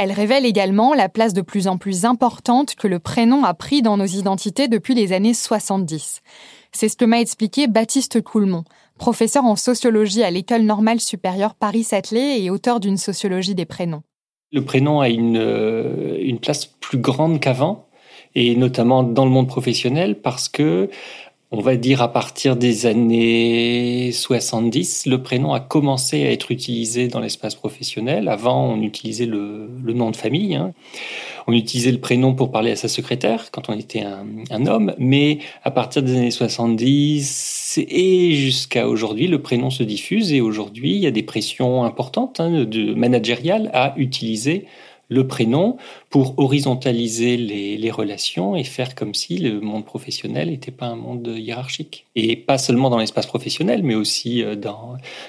Elle 0.00 0.12
révèle 0.12 0.46
également 0.46 0.94
la 0.94 1.08
place 1.08 1.34
de 1.34 1.40
plus 1.40 1.66
en 1.66 1.76
plus 1.76 2.04
importante 2.04 2.76
que 2.76 2.86
le 2.86 3.00
prénom 3.00 3.42
a 3.42 3.52
pris 3.52 3.82
dans 3.82 3.96
nos 3.96 4.06
identités 4.06 4.68
depuis 4.68 4.94
les 4.94 5.12
années 5.12 5.34
70. 5.34 6.22
C'est 6.70 6.88
ce 6.88 6.96
que 6.96 7.04
m'a 7.04 7.20
expliqué 7.20 7.66
Baptiste 7.66 8.22
Coulmont, 8.22 8.62
professeur 8.96 9.44
en 9.44 9.56
sociologie 9.56 10.22
à 10.22 10.30
l'École 10.30 10.62
normale 10.62 11.00
supérieure 11.00 11.56
Paris-Saclay 11.56 12.40
et 12.40 12.48
auteur 12.48 12.78
d'une 12.78 12.96
sociologie 12.96 13.56
des 13.56 13.64
prénoms. 13.64 14.04
Le 14.52 14.64
prénom 14.64 15.00
a 15.00 15.08
euh, 15.08 16.16
une 16.20 16.38
place 16.38 16.66
plus 16.66 16.98
grande 16.98 17.40
qu'avant, 17.40 17.88
et 18.36 18.54
notamment 18.54 19.02
dans 19.02 19.24
le 19.24 19.32
monde 19.32 19.48
professionnel, 19.48 20.20
parce 20.20 20.48
que 20.48 20.90
on 21.50 21.62
va 21.62 21.76
dire 21.76 22.02
à 22.02 22.12
partir 22.12 22.56
des 22.56 22.84
années 22.84 24.12
70, 24.12 25.06
le 25.06 25.22
prénom 25.22 25.54
a 25.54 25.60
commencé 25.60 26.26
à 26.26 26.30
être 26.30 26.50
utilisé 26.50 27.08
dans 27.08 27.20
l'espace 27.20 27.54
professionnel. 27.54 28.28
Avant, 28.28 28.68
on 28.70 28.82
utilisait 28.82 29.24
le, 29.24 29.66
nom 29.82 30.10
de 30.10 30.16
famille. 30.16 30.54
Hein. 30.56 30.74
On 31.46 31.54
utilisait 31.54 31.92
le 31.92 32.00
prénom 32.00 32.34
pour 32.34 32.50
parler 32.50 32.70
à 32.72 32.76
sa 32.76 32.88
secrétaire 32.88 33.50
quand 33.50 33.70
on 33.70 33.72
était 33.72 34.02
un, 34.02 34.66
homme. 34.66 34.94
Mais 34.98 35.38
à 35.64 35.70
partir 35.70 36.02
des 36.02 36.16
années 36.16 36.30
70 36.30 37.78
et 37.88 38.34
jusqu'à 38.34 38.86
aujourd'hui, 38.86 39.26
le 39.26 39.40
prénom 39.40 39.70
se 39.70 39.82
diffuse. 39.82 40.34
Et 40.34 40.42
aujourd'hui, 40.42 40.96
il 40.96 41.00
y 41.00 41.06
a 41.06 41.10
des 41.10 41.22
pressions 41.22 41.84
importantes 41.84 42.40
hein, 42.40 42.64
de 42.64 42.92
managériales 42.92 43.70
à 43.72 43.94
utiliser 43.96 44.66
le 45.08 45.26
prénom 45.26 45.76
pour 46.10 46.38
horizontaliser 46.38 47.36
les, 47.36 47.90
relations 47.90 48.54
et 48.54 48.64
faire 48.64 48.94
comme 48.94 49.14
si 49.14 49.38
le 49.38 49.60
monde 49.60 49.86
professionnel 49.86 50.50
n'était 50.50 50.70
pas 50.70 50.86
un 50.86 50.96
monde 50.96 51.34
hiérarchique. 51.34 52.06
Et 52.14 52.36
pas 52.36 52.58
seulement 52.58 52.90
dans 52.90 52.98
l'espace 52.98 53.26
professionnel, 53.26 53.82
mais 53.82 53.94
aussi 53.94 54.42
euh, 54.42 54.56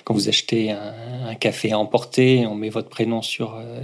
quand 0.03 0.13
vous 0.13 0.27
achetez 0.27 0.71
un, 0.71 1.35
café 1.35 1.71
à 1.71 1.79
emporter, 1.79 2.45
on 2.45 2.55
met 2.55 2.69
votre 2.69 2.89
prénom 2.89 3.21
sur 3.21 3.55
euh, 3.55 3.81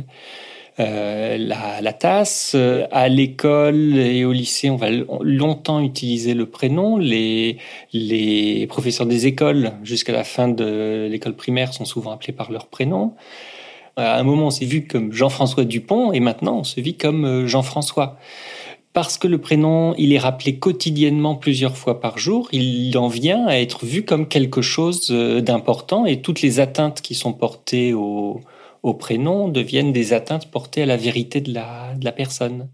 euh, 0.81 1.37
la, 1.37 1.93
tasse. 1.93 2.55
À 2.91 3.07
l'école 3.07 3.97
et 3.97 4.25
au 4.25 4.33
lycée, 4.33 4.69
on 4.69 4.75
va 4.75 4.89
longtemps 4.89 5.79
utiliser 5.79 6.33
le 6.33 6.47
prénom. 6.47 6.97
Les, 6.97 7.57
les 7.93 8.67
professeurs 8.67 9.07
des 9.07 9.25
écoles, 9.25 9.71
jusqu'à 9.83 10.11
la 10.11 10.25
fin 10.25 10.49
de 10.49 11.07
l'école 11.09 11.35
primaire, 11.35 11.73
sont 11.73 11.85
souvent 11.85 12.11
appelés 12.11 12.33
par 12.33 12.51
leur 12.51 12.67
prénom. 12.67 13.13
À 13.97 14.19
un 14.19 14.23
moment, 14.23 14.47
on 14.47 14.51
s'est 14.51 14.65
vu 14.65 14.87
comme 14.87 15.13
Jean-François 15.13 15.63
Dupont 15.63 16.11
et 16.11 16.19
maintenant, 16.19 16.59
on 16.59 16.63
se 16.63 16.81
vit 16.81 16.97
comme 16.97 17.25
euh, 17.25 17.47
Jean-François. 17.47 18.17
Parce 18.93 19.17
que 19.17 19.27
le 19.27 19.39
prénom, 19.39 19.93
il 19.97 20.13
est 20.13 20.19
rappelé 20.19 20.57
quotidiennement 20.57 21.35
plusieurs 21.35 21.77
fois 21.77 21.99
par 21.99 22.17
jour, 22.17 22.47
il 22.51 22.97
en 22.97 23.07
vient 23.07 23.45
à 23.45 23.55
être 23.55 23.85
vu 23.85 24.03
comme 24.03 24.27
quelque 24.27 24.61
chose 24.61 25.09
euh, 25.11 25.41
d'important 25.41 26.05
et 26.05 26.21
toutes 26.21 26.41
les 26.41 26.59
atteintes 26.59 27.01
qui 27.01 27.15
sont 27.15 27.33
portées 27.33 27.93
au, 27.93 28.41
prénom 28.99 29.49
deviennent 29.49 29.91
des 29.91 30.13
atteintes 30.13 30.51
portées 30.51 30.83
à 30.83 30.85
la 30.85 30.95
vérité 30.95 31.41
de 31.41 31.53
la 31.53 32.11
personne. 32.11 32.69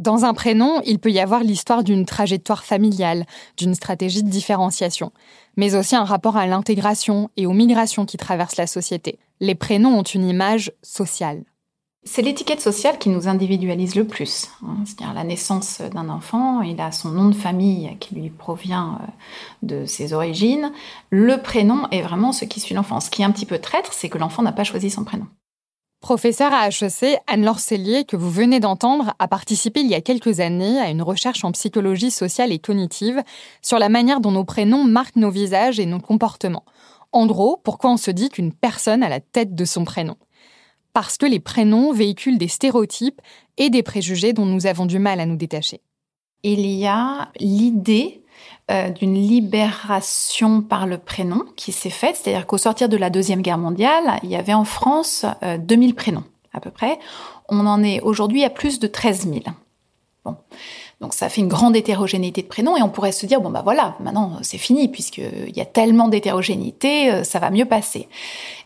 Dans 0.00 0.24
un 0.24 0.34
prénom, 0.34 0.80
il 0.84 0.98
peut 0.98 1.12
y 1.12 1.20
avoir 1.20 1.44
l'histoire 1.44 1.84
d'une 1.84 2.06
trajectoire 2.06 2.64
familiale, 2.64 3.26
d'une 3.56 3.74
stratégie 3.74 4.24
de 4.24 4.30
différenciation, 4.30 5.12
mais 5.56 5.76
aussi 5.76 5.94
un 5.94 6.04
rapport 6.04 6.36
à 6.36 6.46
l'intégration 6.46 7.30
et 7.36 7.46
aux 7.46 7.52
migrations 7.52 8.06
qui 8.06 8.16
traversent 8.16 8.56
la 8.56 8.66
société 8.66 9.18
les 9.40 9.54
prénoms 9.54 9.98
ont 9.98 10.02
une 10.02 10.28
image 10.28 10.72
sociale. 10.82 11.42
C'est 12.04 12.22
l'étiquette 12.22 12.62
sociale 12.62 12.98
qui 12.98 13.10
nous 13.10 13.28
individualise 13.28 13.94
le 13.94 14.06
plus. 14.06 14.48
Hein. 14.62 14.76
C'est-à-dire 14.86 15.12
la 15.12 15.24
naissance 15.24 15.82
d'un 15.82 16.08
enfant, 16.08 16.62
il 16.62 16.80
a 16.80 16.92
son 16.92 17.10
nom 17.10 17.28
de 17.28 17.34
famille 17.34 17.94
qui 18.00 18.14
lui 18.14 18.30
provient 18.30 18.98
euh, 19.02 19.06
de 19.62 19.86
ses 19.86 20.14
origines. 20.14 20.72
Le 21.10 21.36
prénom 21.36 21.88
est 21.90 22.00
vraiment 22.00 22.32
ce 22.32 22.46
qui 22.46 22.58
suit 22.58 22.74
l'enfant. 22.74 23.00
Ce 23.00 23.10
qui 23.10 23.20
est 23.20 23.26
un 23.26 23.32
petit 23.32 23.44
peu 23.44 23.58
traître, 23.58 23.92
c'est 23.92 24.08
que 24.08 24.16
l'enfant 24.16 24.42
n'a 24.42 24.52
pas 24.52 24.64
choisi 24.64 24.88
son 24.88 25.04
prénom. 25.04 25.26
Professeur 26.00 26.50
à 26.54 26.68
HEC, 26.68 27.20
Anne-Laure 27.26 27.60
Cellier, 27.60 28.04
que 28.04 28.16
vous 28.16 28.30
venez 28.30 28.58
d'entendre, 28.58 29.12
a 29.18 29.28
participé 29.28 29.80
il 29.80 29.86
y 29.86 29.94
a 29.94 30.00
quelques 30.00 30.40
années 30.40 30.80
à 30.80 30.88
une 30.88 31.02
recherche 31.02 31.44
en 31.44 31.52
psychologie 31.52 32.10
sociale 32.10 32.52
et 32.52 32.58
cognitive 32.58 33.22
sur 33.60 33.78
la 33.78 33.90
manière 33.90 34.20
dont 34.20 34.30
nos 34.30 34.44
prénoms 34.44 34.84
marquent 34.84 35.16
nos 35.16 35.30
visages 35.30 35.78
et 35.78 35.84
nos 35.84 36.00
comportements. 36.00 36.64
En 37.12 37.26
gros, 37.26 37.58
pourquoi 37.62 37.90
on 37.90 37.96
se 37.98 38.10
dit 38.10 38.30
qu'une 38.30 38.52
personne 38.52 39.02
a 39.02 39.10
la 39.10 39.20
tête 39.20 39.54
de 39.54 39.64
son 39.66 39.84
prénom? 39.84 40.16
Parce 40.94 41.18
que 41.18 41.26
les 41.26 41.38
prénoms 41.38 41.92
véhiculent 41.92 42.38
des 42.38 42.48
stéréotypes 42.48 43.20
et 43.58 43.68
des 43.68 43.82
préjugés 43.82 44.32
dont 44.32 44.46
nous 44.46 44.66
avons 44.66 44.86
du 44.86 44.98
mal 44.98 45.20
à 45.20 45.26
nous 45.26 45.36
détacher. 45.36 45.82
Il 46.42 46.60
y 46.60 46.86
a 46.86 47.30
l'idée 47.38 48.19
euh, 48.70 48.90
d'une 48.90 49.14
libération 49.14 50.62
par 50.62 50.86
le 50.86 50.98
prénom 50.98 51.44
qui 51.56 51.72
s'est 51.72 51.90
faite, 51.90 52.16
c'est-à-dire 52.16 52.46
qu'au 52.46 52.58
sortir 52.58 52.88
de 52.88 52.96
la 52.96 53.10
Deuxième 53.10 53.42
Guerre 53.42 53.58
mondiale, 53.58 54.20
il 54.22 54.30
y 54.30 54.36
avait 54.36 54.54
en 54.54 54.64
France 54.64 55.26
2000 55.42 55.90
euh, 55.90 55.94
prénoms 55.94 56.24
à 56.52 56.60
peu 56.60 56.70
près. 56.70 56.98
On 57.48 57.66
en 57.66 57.82
est 57.82 58.00
aujourd'hui 58.00 58.44
à 58.44 58.50
plus 58.50 58.78
de 58.78 58.86
13 58.86 59.28
000. 59.28 59.40
Bon. 60.24 60.36
Donc 61.00 61.14
ça 61.14 61.30
fait 61.30 61.40
une 61.40 61.48
grande 61.48 61.76
hétérogénéité 61.76 62.42
de 62.42 62.46
prénoms 62.46 62.76
et 62.76 62.82
on 62.82 62.90
pourrait 62.90 63.12
se 63.12 63.24
dire 63.24 63.40
bon 63.40 63.48
bah 63.48 63.62
voilà 63.64 63.96
maintenant 64.00 64.36
c'est 64.42 64.58
fini 64.58 64.86
puisqu'il 64.88 65.56
y 65.56 65.60
a 65.62 65.64
tellement 65.64 66.08
d'hétérogénéité 66.08 67.10
euh, 67.10 67.24
ça 67.24 67.38
va 67.38 67.50
mieux 67.50 67.64
passer. 67.64 68.06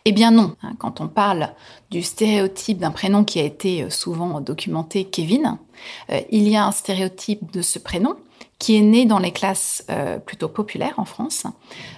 Eh 0.05 0.11
bien 0.11 0.33
non, 0.33 0.57
hein, 0.65 0.75
quand 0.79 1.01
on 1.01 1.07
parle 1.07 1.51
du 1.93 2.03
stéréotype 2.03 2.79
d'un 2.79 2.91
prénom 2.91 3.23
qui 3.23 3.39
a 3.39 3.45
été 3.45 3.85
euh, 3.85 3.91
souvent 3.91 4.41
documenté 4.41 5.05
Kevin, 5.05 5.59
euh, 6.11 6.21
il 6.31 6.49
y 6.49 6.57
a 6.57 6.67
un 6.67 6.73
stéréotype 6.73 7.53
de 7.53 7.63
ce 7.63 7.79
prénom 7.79 8.17
qui 8.59 8.77
est 8.77 8.83
né 8.83 9.05
dans 9.05 9.19
les 9.19 9.33
classes 9.33 9.87
plutôt 10.27 10.49
populaires 10.49 10.95
en 10.99 11.05
France 11.05 11.45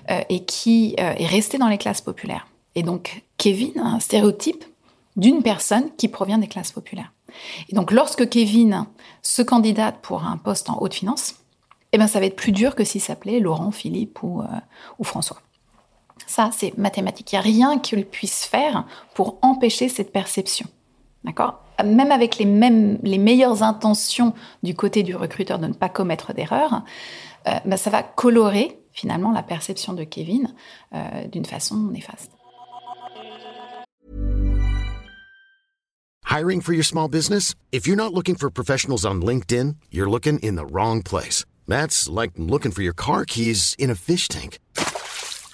et 0.09 0.45
qui 0.45 0.95
est 0.97 1.27
resté 1.27 1.59
dans 1.59 1.69
les 1.69 1.79
classes 1.79 2.01
populaires. 2.01 2.47
Et 2.75 2.83
donc 2.83 3.23
Kevin 3.37 3.79
a 3.79 3.87
un 3.87 4.01
stéréotype 4.01 4.65
d'une 5.17 5.43
personne 5.43 5.91
qui 5.97 6.09
provient 6.09 6.39
des 6.39 6.47
classes 6.47 6.73
populaires. 6.73 7.13
Et 7.69 7.75
donc, 7.75 7.91
lorsque 7.91 8.29
Kevin 8.29 8.87
se 9.23 9.43
candidate 9.43 10.01
pour 10.03 10.25
un 10.25 10.37
poste 10.37 10.71
en 10.71 10.79
haute 10.81 10.95
finance, 10.95 11.37
eh 11.93 11.99
ben, 11.99 12.07
ça 12.07 12.21
va 12.21 12.27
être 12.27 12.37
plus 12.37 12.53
dur 12.53 12.75
que 12.75 12.85
s'il 12.85 13.01
s'appelait 13.01 13.41
Laurent, 13.41 13.71
Philippe 13.71 14.23
ou, 14.23 14.43
euh, 14.43 14.47
ou 14.99 15.05
François. 15.05 15.41
Ça, 16.27 16.51
c'est 16.53 16.77
mathématique. 16.77 17.33
Il 17.33 17.37
n'y 17.37 17.39
a 17.39 17.43
rien 17.43 17.79
qu'il 17.79 18.05
puisse 18.07 18.45
faire 18.45 18.87
pour 19.15 19.39
empêcher 19.43 19.89
cette 19.89 20.13
perception. 20.13 20.67
D'accord? 21.27 21.61
Même 21.85 22.13
avec 22.13 22.39
les, 22.39 22.47
mêmes, 22.47 22.99
les 23.03 23.19
meilleures 23.19 23.63
intentions 23.65 24.33
du 24.63 24.75
côté 24.75 25.03
du 25.03 25.15
recruteur 25.15 25.59
de 25.59 25.67
ne 25.67 25.75
pas 25.75 25.89
commettre 25.89 26.33
d'erreur, 26.33 26.85
euh, 27.49 27.51
bah, 27.65 27.77
ça 27.77 27.91
va 27.91 28.03
colorer 28.03 28.79
finalement 28.93 29.33
la 29.33 29.43
perception 29.43 29.93
de 29.93 30.05
Kevin 30.05 30.55
euh, 30.95 31.27
d'une 31.27 31.45
façon 31.45 31.77
néfaste. 31.77 32.31
Hiring 36.29 36.61
for 36.61 36.73
your 36.73 36.85
small 36.85 37.09
business? 37.09 37.55
If 37.73 37.87
you're 37.87 37.97
not 37.97 38.13
looking 38.13 38.37
for 38.37 38.51
professionals 38.51 39.05
on 39.05 39.21
LinkedIn, 39.21 39.77
you're 39.91 40.11
looking 40.11 40.39
in 40.41 40.57
the 40.57 40.67
wrong 40.71 41.03
place. 41.03 41.45
That's 41.67 42.09
like 42.09 42.33
looking 42.37 42.73
for 42.73 42.83
your 42.83 42.95
car 42.95 43.25
keys 43.25 43.75
in 43.79 43.91
a 43.91 43.95
fish 43.95 44.29
tank. 44.29 44.59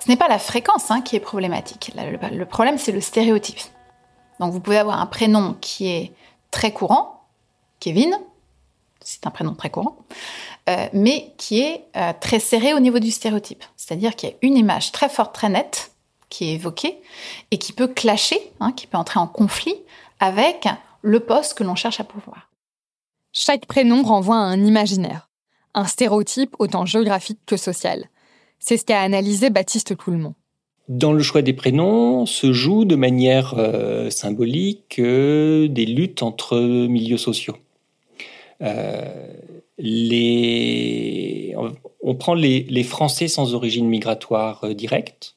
Ce 0.00 0.08
n'est 0.08 0.16
pas 0.16 0.28
la 0.28 0.38
fréquence 0.38 0.90
hein, 0.90 1.02
qui 1.02 1.16
est 1.16 1.20
problématique. 1.20 1.92
Le, 1.94 2.44
problème, 2.44 2.78
c'est 2.78 2.92
le 2.92 3.00
stéréotype. 3.00 3.60
Donc 4.38 4.52
vous 4.52 4.60
pouvez 4.60 4.78
avoir 4.78 5.00
un 5.00 5.06
prénom 5.06 5.56
qui 5.60 5.88
est 5.88 6.12
très 6.50 6.72
courant, 6.72 7.26
Kevin, 7.78 8.18
c'est 9.02 9.26
un 9.26 9.30
prénom 9.30 9.54
très 9.54 9.70
courant, 9.70 9.96
euh, 10.68 10.88
mais 10.92 11.32
qui 11.36 11.60
est 11.60 11.84
euh, 11.96 12.12
très 12.18 12.38
serré 12.38 12.74
au 12.74 12.80
niveau 12.80 12.98
du 12.98 13.10
stéréotype. 13.10 13.64
C'est-à-dire 13.76 14.16
qu'il 14.16 14.30
y 14.30 14.32
a 14.32 14.36
une 14.42 14.56
image 14.56 14.92
très 14.92 15.08
forte, 15.08 15.34
très 15.34 15.48
nette, 15.48 15.92
qui 16.28 16.48
est 16.48 16.54
évoquée, 16.54 17.00
et 17.50 17.58
qui 17.58 17.72
peut 17.72 17.88
clasher, 17.88 18.52
hein, 18.60 18.72
qui 18.72 18.86
peut 18.86 18.98
entrer 18.98 19.20
en 19.20 19.26
conflit 19.26 19.74
avec 20.20 20.68
le 21.02 21.20
poste 21.20 21.54
que 21.54 21.64
l'on 21.64 21.74
cherche 21.74 22.00
à 22.00 22.04
pouvoir. 22.04 22.50
Chaque 23.32 23.66
prénom 23.66 24.02
renvoie 24.02 24.36
à 24.36 24.40
un 24.40 24.64
imaginaire, 24.64 25.28
un 25.74 25.84
stéréotype 25.84 26.56
autant 26.58 26.84
géographique 26.84 27.40
que 27.46 27.56
social. 27.56 28.08
C'est 28.60 28.76
ce 28.76 28.84
qu'a 28.84 29.00
analysé 29.00 29.50
Baptiste 29.50 29.96
Coulmont. 29.96 30.34
Dans 30.88 31.12
le 31.12 31.22
choix 31.22 31.42
des 31.42 31.52
prénoms 31.52 32.26
se 32.26 32.52
jouent 32.52 32.84
de 32.84 32.94
manière 32.96 33.54
euh, 33.58 34.10
symbolique 34.10 35.00
des 35.00 35.86
luttes 35.86 36.22
entre 36.22 36.58
milieux 36.58 37.16
sociaux. 37.16 37.56
les, 39.78 41.54
on 42.02 42.14
prend 42.14 42.34
les, 42.34 42.82
Français 42.82 43.28
sans 43.28 43.54
origine 43.54 43.86
migratoire 43.86 44.64
euh, 44.64 44.74
directe. 44.74 45.36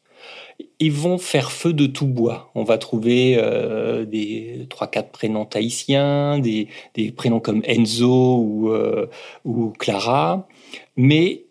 Ils 0.79 0.91
vont 0.91 1.17
faire 1.17 1.51
feu 1.51 1.73
de 1.73 1.87
tout 1.87 2.07
bois. 2.07 2.51
On 2.55 2.63
va 2.63 2.77
trouver 2.77 3.35
euh, 3.37 4.05
des 4.05 4.67
trois 4.69 4.87
quatre 4.87 5.11
prénoms 5.11 5.45
tahitiens, 5.45 6.39
des, 6.39 6.67
prénoms 7.15 7.39
comme 7.39 7.61
Enzo 7.65 8.37
ou, 8.37 8.69
euh, 8.69 9.09
ou 9.45 9.71
Clara, 9.77 10.47
mais 10.95 11.43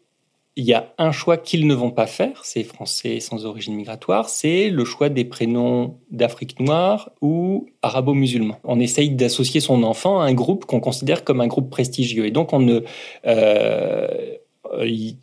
il 0.56 0.64
y 0.64 0.74
a 0.74 0.92
un 0.98 1.12
choix 1.12 1.38
qu'ils 1.38 1.66
ne 1.66 1.74
vont 1.74 1.90
pas 1.90 2.06
faire, 2.06 2.44
ces 2.44 2.62
Français 2.62 3.20
sans 3.20 3.46
origine 3.46 3.74
migratoire, 3.74 4.28
c'est 4.28 4.68
le 4.68 4.84
choix 4.84 5.08
des 5.08 5.24
prénoms 5.24 5.96
d'Afrique 6.10 6.60
noire 6.60 7.10
ou 7.22 7.66
arabo-musulmans. 7.80 8.58
On 8.64 8.78
essaye 8.78 9.10
d'associer 9.10 9.60
son 9.60 9.82
enfant 9.82 10.20
à 10.20 10.26
un 10.26 10.34
groupe 10.34 10.66
qu'on 10.66 10.80
considère 10.80 11.24
comme 11.24 11.40
un 11.40 11.46
groupe 11.46 11.70
prestigieux. 11.70 12.26
Et 12.26 12.30
donc, 12.30 12.52
on 12.52 12.82
euh, 13.26 14.08
il 14.80 15.16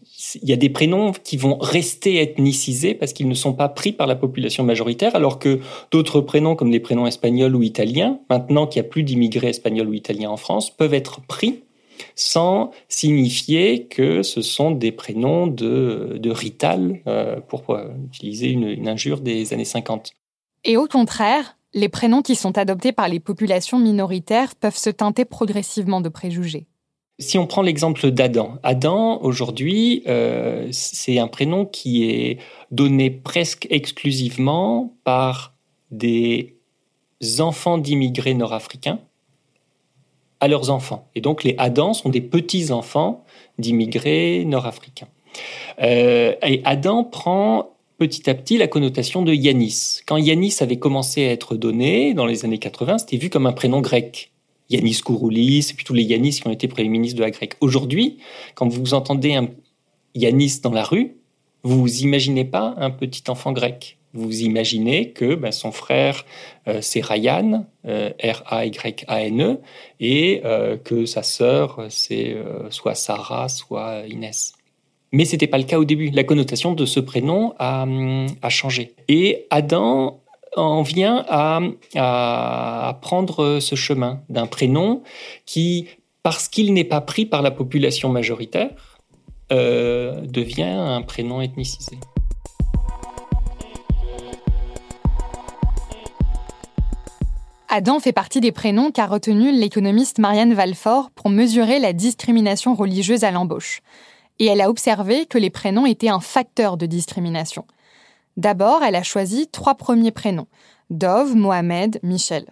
y 0.43 0.53
a 0.53 0.57
des 0.57 0.69
prénoms 0.69 1.11
qui 1.11 1.37
vont 1.37 1.57
rester 1.59 2.21
ethnicisés 2.21 2.93
parce 2.93 3.13
qu'ils 3.13 3.27
ne 3.27 3.33
sont 3.33 3.53
pas 3.53 3.69
pris 3.69 3.91
par 3.91 4.05
la 4.05 4.15
population 4.15 4.63
majoritaire, 4.63 5.15
alors 5.15 5.39
que 5.39 5.59
d'autres 5.91 6.21
prénoms, 6.21 6.55
comme 6.55 6.71
les 6.71 6.79
prénoms 6.79 7.07
espagnols 7.07 7.55
ou 7.55 7.63
italiens, 7.63 8.19
maintenant 8.29 8.67
qu'il 8.67 8.81
n'y 8.81 8.87
a 8.87 8.89
plus 8.89 9.03
d'immigrés 9.03 9.49
espagnols 9.49 9.89
ou 9.89 9.93
italiens 9.93 10.29
en 10.29 10.37
France, 10.37 10.75
peuvent 10.75 10.93
être 10.93 11.21
pris 11.21 11.63
sans 12.15 12.71
signifier 12.87 13.85
que 13.87 14.23
ce 14.23 14.41
sont 14.41 14.71
des 14.71 14.91
prénoms 14.91 15.47
de, 15.47 16.17
de 16.19 16.31
rital, 16.31 16.99
euh, 17.07 17.39
pour 17.41 17.77
utiliser 18.05 18.49
une, 18.49 18.87
injure 18.87 19.21
des 19.21 19.53
années 19.53 19.65
50. 19.65 20.11
Et 20.63 20.77
au 20.77 20.87
contraire, 20.87 21.57
les 21.73 21.89
prénoms 21.89 22.21
qui 22.21 22.35
sont 22.35 22.57
adoptés 22.57 22.91
par 22.91 23.07
les 23.07 23.19
populations 23.19 23.79
minoritaires 23.79 24.55
peuvent 24.55 24.77
se 24.77 24.89
teinter 24.89 25.25
progressivement 25.25 26.01
de 26.01 26.09
préjugés. 26.09 26.65
Si 27.19 27.37
on 27.37 27.47
prend 27.47 27.61
l'exemple 27.61 28.11
d'Adam, 28.11 28.57
Adam, 28.63 29.19
aujourd'hui, 29.21 30.03
euh, 30.07 30.69
c'est 30.71 31.19
un 31.19 31.27
prénom 31.27 31.65
qui 31.65 32.09
est 32.09 32.39
donné 32.71 33.11
presque 33.11 33.67
exclusivement 33.69 34.95
par 35.03 35.53
des 35.91 36.55
enfants 37.39 37.77
d'immigrés 37.77 38.33
nord-africains 38.33 38.99
à 40.39 40.47
leurs 40.47 40.69
enfants. 40.69 41.07
Et 41.15 41.21
donc 41.21 41.43
les 41.43 41.55
Adam 41.57 41.93
sont 41.93 42.09
des 42.09 42.21
petits-enfants 42.21 43.25
d'immigrés 43.57 44.45
nord-africains. 44.45 45.07
Euh, 45.81 46.35
et 46.45 46.61
Adam 46.65 47.03
prend 47.03 47.75
petit 47.97 48.29
à 48.29 48.33
petit 48.33 48.57
la 48.57 48.67
connotation 48.67 49.21
de 49.21 49.33
Yanis. 49.33 49.99
Quand 50.05 50.17
Yanis 50.17 50.55
avait 50.61 50.79
commencé 50.79 51.27
à 51.27 51.31
être 51.31 51.55
donné 51.55 52.13
dans 52.13 52.25
les 52.25 52.45
années 52.45 52.57
80, 52.57 52.99
c'était 52.99 53.17
vu 53.17 53.29
comme 53.29 53.45
un 53.45 53.51
prénom 53.51 53.81
grec. 53.81 54.31
Yanis 54.69 55.01
Kouroulis, 55.03 55.67
et 55.71 55.73
puis 55.73 55.83
tous 55.83 55.93
les 55.93 56.03
Yanis 56.03 56.39
qui 56.41 56.47
ont 56.47 56.51
été 56.51 56.67
premiers 56.67 56.89
ministres 56.89 57.17
de 57.17 57.23
la 57.23 57.31
Grecque. 57.31 57.55
Aujourd'hui, 57.59 58.19
quand 58.55 58.67
vous 58.67 58.93
entendez 58.93 59.33
un 59.33 59.49
Yanis 60.15 60.59
dans 60.61 60.71
la 60.71 60.83
rue, 60.83 61.15
vous 61.63 62.01
imaginez 62.01 62.45
pas 62.45 62.75
un 62.77 62.91
petit 62.91 63.23
enfant 63.29 63.51
grec. 63.51 63.98
Vous 64.13 64.41
imaginez 64.41 65.11
que 65.11 65.35
ben, 65.35 65.51
son 65.51 65.71
frère, 65.71 66.25
euh, 66.67 66.79
c'est 66.81 67.05
Ryan, 67.05 67.65
euh, 67.85 68.09
R-A-Y-A-N-E, 68.23 69.59
et 69.99 70.41
euh, 70.45 70.77
que 70.77 71.05
sa 71.05 71.21
sœur, 71.21 71.85
c'est 71.89 72.35
soit 72.71 72.95
Sarah, 72.95 73.49
soit 73.49 74.03
Inès. 74.07 74.53
Mais 75.11 75.25
ce 75.25 75.33
n'était 75.33 75.47
pas 75.47 75.57
le 75.57 75.63
cas 75.63 75.77
au 75.77 75.85
début. 75.85 76.09
La 76.09 76.23
connotation 76.23 76.73
de 76.73 76.85
ce 76.85 76.99
prénom 76.99 77.53
a, 77.59 77.85
a 78.41 78.49
changé. 78.49 78.93
Et 79.07 79.47
Adam 79.49 80.21
en 80.55 80.81
vient 80.81 81.25
à 81.29 82.99
prendre 83.01 83.59
ce 83.59 83.75
chemin 83.75 84.21
d'un 84.29 84.47
prénom 84.47 85.03
qui, 85.45 85.87
parce 86.23 86.47
qu'il 86.47 86.73
n'est 86.73 86.83
pas 86.83 87.01
pris 87.01 87.25
par 87.25 87.41
la 87.41 87.51
population 87.51 88.09
majoritaire, 88.09 88.69
devient 89.51 90.63
un 90.63 91.01
prénom 91.01 91.41
ethnicisé. 91.41 91.97
Adam 97.71 97.99
fait 97.99 98.13
partie 98.13 98.41
des 98.41 98.51
prénoms 98.51 98.89
qu'a 98.89 99.05
retenu 99.05 99.51
l'économiste 99.51 100.17
Marianne 100.17 100.55
Valfort 100.55 101.11
pour 101.11 101.29
mesurer 101.29 101.77
la 101.77 101.93
discrimination 101.93 102.73
religieuse 102.73 103.23
à 103.23 103.29
l'embauche. 103.29 103.81
Et 104.39 104.47
elle 104.47 104.61
a 104.61 104.71
observé 104.71 105.27
que 105.27 105.37
les 105.37 105.51
prénoms 105.51 105.85
étaient 105.85 106.09
un 106.09 106.19
facteur 106.19 106.77
de 106.77 106.87
discrimination. 106.87 107.65
D'abord, 108.37 108.81
elle 108.81 108.95
a 108.95 109.03
choisi 109.03 109.47
trois 109.47 109.75
premiers 109.75 110.09
prénoms 110.09 110.47
Dove, 110.89 111.35
Mohamed, 111.35 111.99
Michel. 112.01 112.47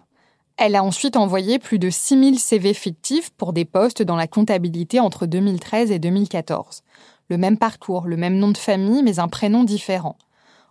Elle 0.56 0.76
a 0.76 0.84
ensuite 0.84 1.16
envoyé 1.16 1.58
plus 1.58 1.80
de 1.80 1.90
6000 1.90 2.38
CV 2.38 2.72
fictifs 2.72 3.30
pour 3.30 3.52
des 3.52 3.64
postes 3.64 4.02
dans 4.02 4.16
la 4.16 4.28
comptabilité 4.28 5.00
entre 5.00 5.26
2013 5.26 5.90
et 5.90 5.98
2014. 5.98 6.82
Le 7.28 7.38
même 7.38 7.58
parcours, 7.58 8.06
le 8.06 8.16
même 8.16 8.38
nom 8.38 8.52
de 8.52 8.56
famille, 8.56 9.02
mais 9.02 9.18
un 9.18 9.28
prénom 9.28 9.64
différent. 9.64 10.16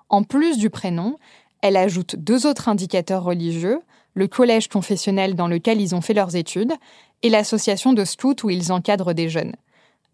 En 0.08 0.24
plus 0.24 0.58
du 0.58 0.70
prénom, 0.70 1.18
elle 1.62 1.76
ajoute 1.76 2.16
deux 2.16 2.48
autres 2.48 2.70
indicateurs 2.70 3.24
religieux, 3.24 3.82
le 4.18 4.28
collège 4.28 4.68
confessionnel 4.68 5.36
dans 5.36 5.48
lequel 5.48 5.80
ils 5.80 5.94
ont 5.94 6.02
fait 6.02 6.16
leurs 6.16 6.36
études 6.36 6.74
et 7.22 7.30
l'association 7.30 7.94
de 7.94 8.04
scouts 8.04 8.44
où 8.44 8.50
ils 8.50 8.72
encadrent 8.72 9.14
des 9.14 9.30
jeunes. 9.30 9.54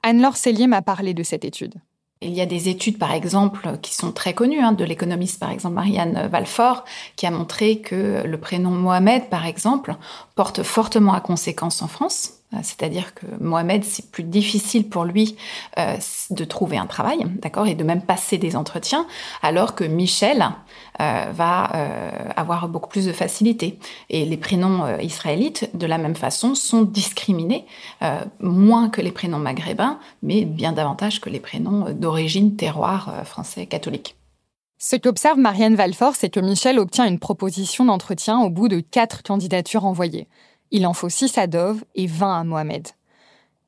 Anne-Laure 0.04 0.36
Cellier 0.36 0.68
m'a 0.68 0.82
parlé 0.82 1.14
de 1.14 1.24
cette 1.24 1.46
étude. 1.46 1.76
Il 2.22 2.34
y 2.34 2.42
a 2.42 2.46
des 2.46 2.68
études, 2.68 2.98
par 2.98 3.14
exemple, 3.14 3.78
qui 3.82 3.94
sont 3.94 4.12
très 4.12 4.34
connues, 4.34 4.60
hein, 4.60 4.74
de 4.74 4.84
l'économiste, 4.84 5.40
par 5.40 5.52
exemple, 5.52 5.76
Marianne 5.76 6.28
Valfort, 6.30 6.84
qui 7.16 7.26
a 7.26 7.32
montré 7.32 7.80
que 7.80 8.24
le 8.26 8.38
prénom 8.38 8.72
Mohamed, 8.72 9.30
par 9.30 9.46
exemple, 9.46 9.96
porte 10.36 10.64
fortement 10.64 11.14
à 11.14 11.22
conséquence 11.22 11.82
en 11.82 11.88
France. 11.88 12.43
Euh, 12.54 12.58
c'est-à-dire 12.62 13.14
que 13.14 13.26
Mohamed, 13.40 13.84
c'est 13.84 14.12
plus 14.12 14.24
difficile 14.24 14.88
pour 14.88 15.06
lui 15.06 15.36
euh, 15.78 15.98
de 16.30 16.44
trouver 16.46 16.78
un 16.78 16.86
travail, 16.86 17.26
d'accord, 17.42 17.68
et 17.68 17.76
de 17.76 17.84
même 17.84 18.02
passer 18.02 18.38
des 18.38 18.56
entretiens, 18.56 19.06
alors 19.42 19.76
que 19.76 19.84
Michel 19.84 20.46
euh, 21.00 21.26
va 21.34 21.70
avoir 22.36 22.68
beaucoup 22.68 22.90
plus 22.90 23.06
de 23.06 23.12
facilité. 23.12 23.80
Et 24.10 24.26
les 24.26 24.38
prénoms 24.38 25.00
israélites, 25.00 25.70
de 25.74 25.86
la 25.86 25.98
même 25.98 26.16
façon, 26.16 26.56
sont 26.56 26.84
discriminés, 26.84 27.66
moins 28.40 28.90
que 28.90 29.02
les 29.02 29.12
prénoms 29.12 29.40
maghrébins, 29.40 30.00
mais 30.22 30.46
bien 30.46 30.72
davantage 30.72 31.22
que 31.22 31.30
les 31.30 31.40
prénoms 31.40 31.88
d'origine 31.92 32.56
terroir 32.56 33.26
français 33.26 33.66
catholique. 33.66 34.16
Ce 34.78 34.96
qu'observe 34.96 35.40
Marianne 35.40 35.76
Valfort, 35.76 36.16
c'est 36.16 36.30
que 36.30 36.42
Michel 36.42 36.78
obtient 36.78 37.06
une 37.06 37.20
proposition 37.20 37.86
d'entretien 37.86 38.42
au 38.42 38.50
bout 38.50 38.68
de 38.68 38.82
quatre 38.82 39.24
candidatures 39.24 39.86
envoyées. 39.86 40.28
Il 40.76 40.88
en 40.88 40.94
faut 40.94 41.08
six 41.08 41.38
à 41.38 41.46
Dove 41.46 41.86
et 41.94 42.08
20 42.08 42.40
à 42.40 42.44
Mohamed. 42.44 42.88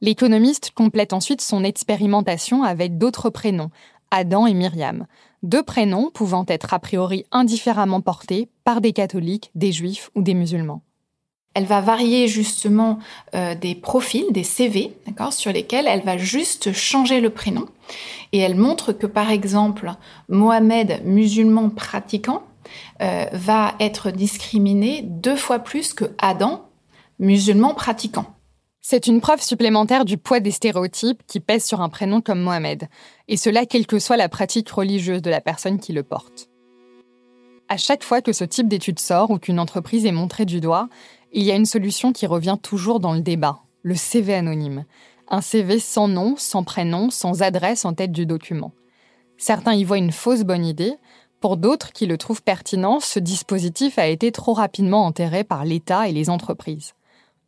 L'économiste 0.01 0.71
complète 0.71 1.13
ensuite 1.13 1.39
son 1.39 1.63
expérimentation 1.63 2.63
avec 2.63 2.97
d'autres 2.97 3.29
prénoms, 3.29 3.69
Adam 4.09 4.47
et 4.47 4.55
Myriam, 4.55 5.05
deux 5.43 5.61
prénoms 5.61 6.09
pouvant 6.11 6.45
être 6.47 6.73
a 6.73 6.79
priori 6.79 7.25
indifféremment 7.31 8.01
portés 8.01 8.49
par 8.63 8.81
des 8.81 8.91
catholiques, 8.91 9.51
des 9.53 9.71
juifs 9.71 10.09
ou 10.15 10.23
des 10.23 10.33
musulmans. 10.33 10.81
Elle 11.53 11.65
va 11.65 11.79
varier 11.79 12.27
justement 12.27 12.97
euh, 13.35 13.53
des 13.53 13.75
profils, 13.75 14.25
des 14.31 14.43
CV, 14.43 14.97
d'accord, 15.05 15.31
sur 15.31 15.53
lesquels 15.53 15.85
elle 15.87 16.03
va 16.03 16.17
juste 16.17 16.73
changer 16.73 17.21
le 17.21 17.29
prénom. 17.29 17.67
Et 18.33 18.39
elle 18.39 18.55
montre 18.55 18.93
que, 18.93 19.05
par 19.05 19.29
exemple, 19.29 19.93
Mohamed, 20.27 21.01
musulman 21.05 21.69
pratiquant, 21.69 22.41
euh, 23.01 23.25
va 23.31 23.75
être 23.79 24.09
discriminé 24.09 25.03
deux 25.03 25.35
fois 25.35 25.59
plus 25.59 25.93
que 25.93 26.05
Adam, 26.17 26.64
musulman 27.19 27.73
pratiquant. 27.73 28.25
C'est 28.81 29.07
une 29.07 29.21
preuve 29.21 29.41
supplémentaire 29.41 30.05
du 30.05 30.17
poids 30.17 30.39
des 30.39 30.51
stéréotypes 30.51 31.23
qui 31.25 31.39
pèsent 31.39 31.65
sur 31.65 31.81
un 31.81 31.89
prénom 31.89 32.21
comme 32.21 32.41
Mohamed, 32.41 32.87
et 33.27 33.37
cela 33.37 33.65
quelle 33.65 33.87
que 33.87 33.99
soit 33.99 34.17
la 34.17 34.29
pratique 34.29 34.69
religieuse 34.69 35.21
de 35.21 35.31
la 35.31 35.41
personne 35.41 35.79
qui 35.79 35.91
le 35.91 36.03
porte. 36.03 36.49
À 37.67 37.77
chaque 37.77 38.03
fois 38.03 38.21
que 38.21 38.31
ce 38.31 38.43
type 38.43 38.67
d'étude 38.67 38.99
sort 38.99 39.31
ou 39.31 39.39
qu'une 39.39 39.59
entreprise 39.59 40.05
est 40.05 40.11
montrée 40.11 40.45
du 40.45 40.61
doigt, 40.61 40.87
il 41.31 41.43
y 41.43 41.51
a 41.51 41.55
une 41.55 41.65
solution 41.65 42.13
qui 42.13 42.27
revient 42.27 42.57
toujours 42.61 42.99
dans 42.99 43.13
le 43.13 43.21
débat, 43.21 43.59
le 43.81 43.95
CV 43.95 44.35
anonyme. 44.35 44.85
Un 45.29 45.41
CV 45.41 45.79
sans 45.79 46.07
nom, 46.07 46.35
sans 46.37 46.63
prénom, 46.63 47.09
sans 47.09 47.41
adresse 47.41 47.85
en 47.85 47.93
tête 47.93 48.11
du 48.11 48.27
document. 48.27 48.71
Certains 49.37 49.73
y 49.73 49.83
voient 49.83 49.97
une 49.97 50.11
fausse 50.11 50.43
bonne 50.43 50.63
idée, 50.63 50.93
pour 51.41 51.57
d'autres 51.57 51.91
qui 51.91 52.05
le 52.05 52.17
trouvent 52.17 52.43
pertinent, 52.43 52.99
ce 52.99 53.19
dispositif 53.19 53.99
a 53.99 54.07
été 54.07 54.31
trop 54.31 54.53
rapidement 54.53 55.05
enterré 55.05 55.43
par 55.43 55.65
l'État 55.65 56.07
et 56.07 56.11
les 56.11 56.29
entreprises. 56.29 56.93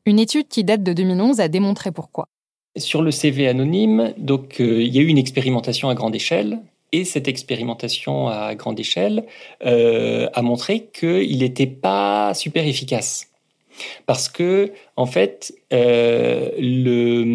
Une 0.08 0.20
étude 0.20 0.48
qui 0.48 0.63
date 0.63 0.84
de 0.84 0.93
2011 0.93 1.41
a 1.41 1.50
démontré 1.50 1.91
pourquoi. 1.91 2.30
Sur 2.78 3.02
le 3.02 3.12
CV 3.12 3.46
anonyme, 3.46 4.13
donc 4.17 4.62
euh, 4.62 4.82
il 4.82 4.96
y 4.96 5.00
a 5.00 5.02
eu 5.02 5.08
une 5.08 5.17
expérimentation 5.17 5.89
à 5.89 5.96
grande 5.96 6.15
échelle 6.15 6.60
et 6.93 7.04
cette 7.04 7.28
expérimentation 7.28 8.30
à 8.30 8.56
grande 8.56 8.80
échelle 8.80 9.26
euh, 9.65 10.30
a 10.34 10.41
montré 10.41 10.88
qu'il 10.93 11.39
n'était 11.39 11.67
pas 11.67 12.34
super 12.34 12.65
efficace. 12.65 13.28
Parce 14.06 14.30
que, 14.30 14.72
en 14.96 15.08
fait, 15.08 15.54
euh, 15.74 16.52
le, 16.58 17.26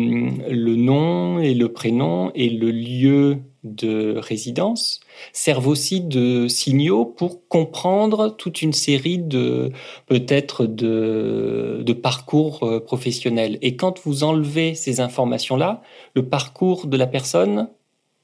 nom 0.75 1.41
et 1.41 1.53
le 1.53 1.71
prénom 1.71 2.33
et 2.35 2.49
le 2.49 2.71
lieu 2.71 3.37
de 3.65 4.17
résidence 4.19 5.01
servent 5.33 5.69
aussi 5.69 6.01
de 6.01 6.49
signaux 6.49 7.05
pour 7.05 7.47
comprendre 7.49 8.35
toute 8.37 8.61
une 8.63 8.73
série 8.73 9.19
de 9.19 9.71
peut-être 10.07 10.67
de, 10.67 11.93
parcours 12.03 12.65
euh, 12.65 12.81
professionnels. 12.81 13.59
Et 13.63 13.77
quand 13.77 14.01
vous 14.05 14.25
enlevez 14.25 14.75
ces 14.75 15.01
informations-là, 15.01 15.83
le 16.15 16.27
parcours 16.29 16.87
de 16.87 16.97
la 16.97 17.07
personne 17.07 17.69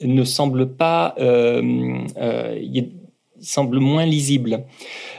ne 0.02 0.24
semble 0.24 0.74
pas, 0.74 1.14
euh, 1.18 1.98
euh, 2.16 2.58
il 2.60 2.92
semble 3.40 3.78
moins 3.78 4.06
lisible. 4.06 4.64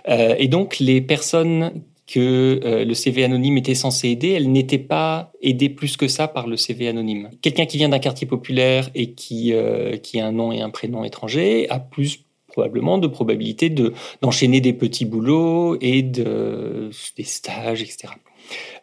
Et 0.05 0.49
donc 0.49 0.79
les 0.79 0.99
personnes 0.99 1.83
que 2.09 2.59
euh, 2.63 2.85
le 2.85 2.93
CV 2.95 3.23
anonyme 3.23 3.57
était 3.57 3.75
censé 3.75 4.09
aider, 4.09 4.29
elles 4.29 4.51
n'étaient 4.51 4.79
pas 4.79 5.31
aidées 5.43 5.69
plus 5.69 5.95
que 5.95 6.07
ça 6.07 6.27
par 6.27 6.47
le 6.47 6.57
CV 6.57 6.87
anonyme. 6.87 7.29
Quelqu'un 7.41 7.67
qui 7.67 7.77
vient 7.77 7.89
d'un 7.89 7.99
quartier 7.99 8.25
populaire 8.25 8.89
et 8.95 9.13
qui, 9.13 9.53
euh, 9.53 9.95
qui 9.97 10.19
a 10.19 10.25
un 10.25 10.31
nom 10.31 10.51
et 10.51 10.61
un 10.61 10.71
prénom 10.71 11.03
étranger 11.03 11.69
a 11.69 11.79
plus 11.79 12.25
probablement 12.47 12.97
de 12.97 13.05
probabilité 13.05 13.69
de 13.69 13.93
d'enchaîner 14.21 14.59
des 14.59 14.73
petits 14.73 15.05
boulots 15.05 15.77
et 15.81 16.01
de, 16.01 16.89
des 17.15 17.23
stages, 17.23 17.83
etc. 17.83 18.13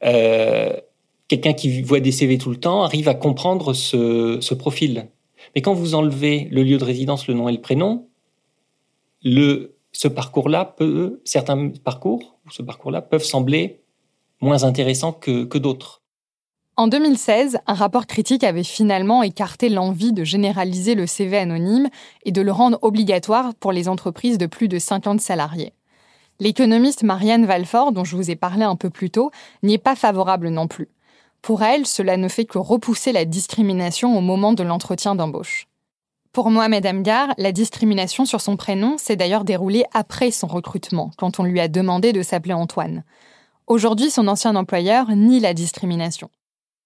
Euh, 0.04 0.76
quelqu'un 1.26 1.52
qui 1.52 1.82
voit 1.82 1.98
des 1.98 2.12
CV 2.12 2.38
tout 2.38 2.50
le 2.50 2.56
temps 2.56 2.84
arrive 2.84 3.08
à 3.08 3.14
comprendre 3.14 3.74
ce, 3.74 4.38
ce 4.40 4.54
profil. 4.54 5.08
Mais 5.56 5.62
quand 5.62 5.74
vous 5.74 5.96
enlevez 5.96 6.46
le 6.52 6.62
lieu 6.62 6.78
de 6.78 6.84
résidence, 6.84 7.26
le 7.26 7.34
nom 7.34 7.48
et 7.48 7.52
le 7.52 7.60
prénom, 7.60 8.06
le, 9.24 9.75
ce 9.96 10.08
parcours-là 10.08 10.66
peut, 10.76 11.22
certains 11.24 11.70
parcours, 11.70 12.38
peuvent 13.10 13.24
sembler 13.24 13.80
moins 14.42 14.64
intéressants 14.64 15.12
que, 15.12 15.44
que 15.44 15.56
d'autres. 15.56 16.02
En 16.76 16.86
2016, 16.86 17.56
un 17.66 17.72
rapport 17.72 18.06
critique 18.06 18.44
avait 18.44 18.62
finalement 18.62 19.22
écarté 19.22 19.70
l'envie 19.70 20.12
de 20.12 20.22
généraliser 20.22 20.94
le 20.94 21.06
CV 21.06 21.38
anonyme 21.38 21.88
et 22.26 22.30
de 22.32 22.42
le 22.42 22.52
rendre 22.52 22.78
obligatoire 22.82 23.54
pour 23.54 23.72
les 23.72 23.88
entreprises 23.88 24.36
de 24.36 24.44
plus 24.44 24.68
de 24.68 24.78
50 24.78 25.18
salariés. 25.22 25.72
L'économiste 26.40 27.02
Marianne 27.02 27.46
Valfort, 27.46 27.92
dont 27.92 28.04
je 28.04 28.16
vous 28.16 28.30
ai 28.30 28.36
parlé 28.36 28.64
un 28.64 28.76
peu 28.76 28.90
plus 28.90 29.08
tôt, 29.08 29.30
n'y 29.62 29.72
est 29.72 29.78
pas 29.78 29.96
favorable 29.96 30.50
non 30.50 30.68
plus. 30.68 30.90
Pour 31.40 31.62
elle, 31.62 31.86
cela 31.86 32.18
ne 32.18 32.28
fait 32.28 32.44
que 32.44 32.58
repousser 32.58 33.12
la 33.12 33.24
discrimination 33.24 34.18
au 34.18 34.20
moment 34.20 34.52
de 34.52 34.62
l'entretien 34.62 35.14
d'embauche. 35.14 35.68
Pour 36.36 36.50
Mohamed 36.50 36.84
Amgar, 36.84 37.28
la 37.38 37.50
discrimination 37.50 38.26
sur 38.26 38.42
son 38.42 38.58
prénom 38.58 38.98
s'est 38.98 39.16
d'ailleurs 39.16 39.42
déroulée 39.42 39.84
après 39.94 40.30
son 40.30 40.46
recrutement, 40.46 41.10
quand 41.16 41.40
on 41.40 41.44
lui 41.44 41.60
a 41.60 41.66
demandé 41.66 42.12
de 42.12 42.20
s'appeler 42.20 42.52
Antoine. 42.52 43.04
Aujourd'hui, 43.66 44.10
son 44.10 44.28
ancien 44.28 44.54
employeur 44.54 45.08
nie 45.12 45.40
la 45.40 45.54
discrimination. 45.54 46.28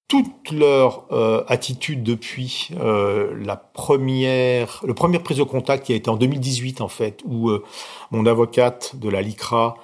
Toute 0.06 0.52
leur 0.52 1.06
euh, 1.10 1.42
attitude 1.48 2.04
depuis 2.04 2.68
euh, 2.78 3.34
la 3.44 3.56
première, 3.56 4.84
le 4.86 4.94
prise 4.94 5.38
de 5.38 5.42
contact 5.42 5.84
qui 5.84 5.94
a 5.94 5.96
été 5.96 6.08
en 6.08 6.16
2018 6.16 6.80
en 6.80 6.86
fait, 6.86 7.20
où 7.24 7.50
euh, 7.50 7.64
mon 8.12 8.26
avocate 8.26 8.94
de 9.00 9.08
la 9.08 9.20
LICRA 9.20 9.74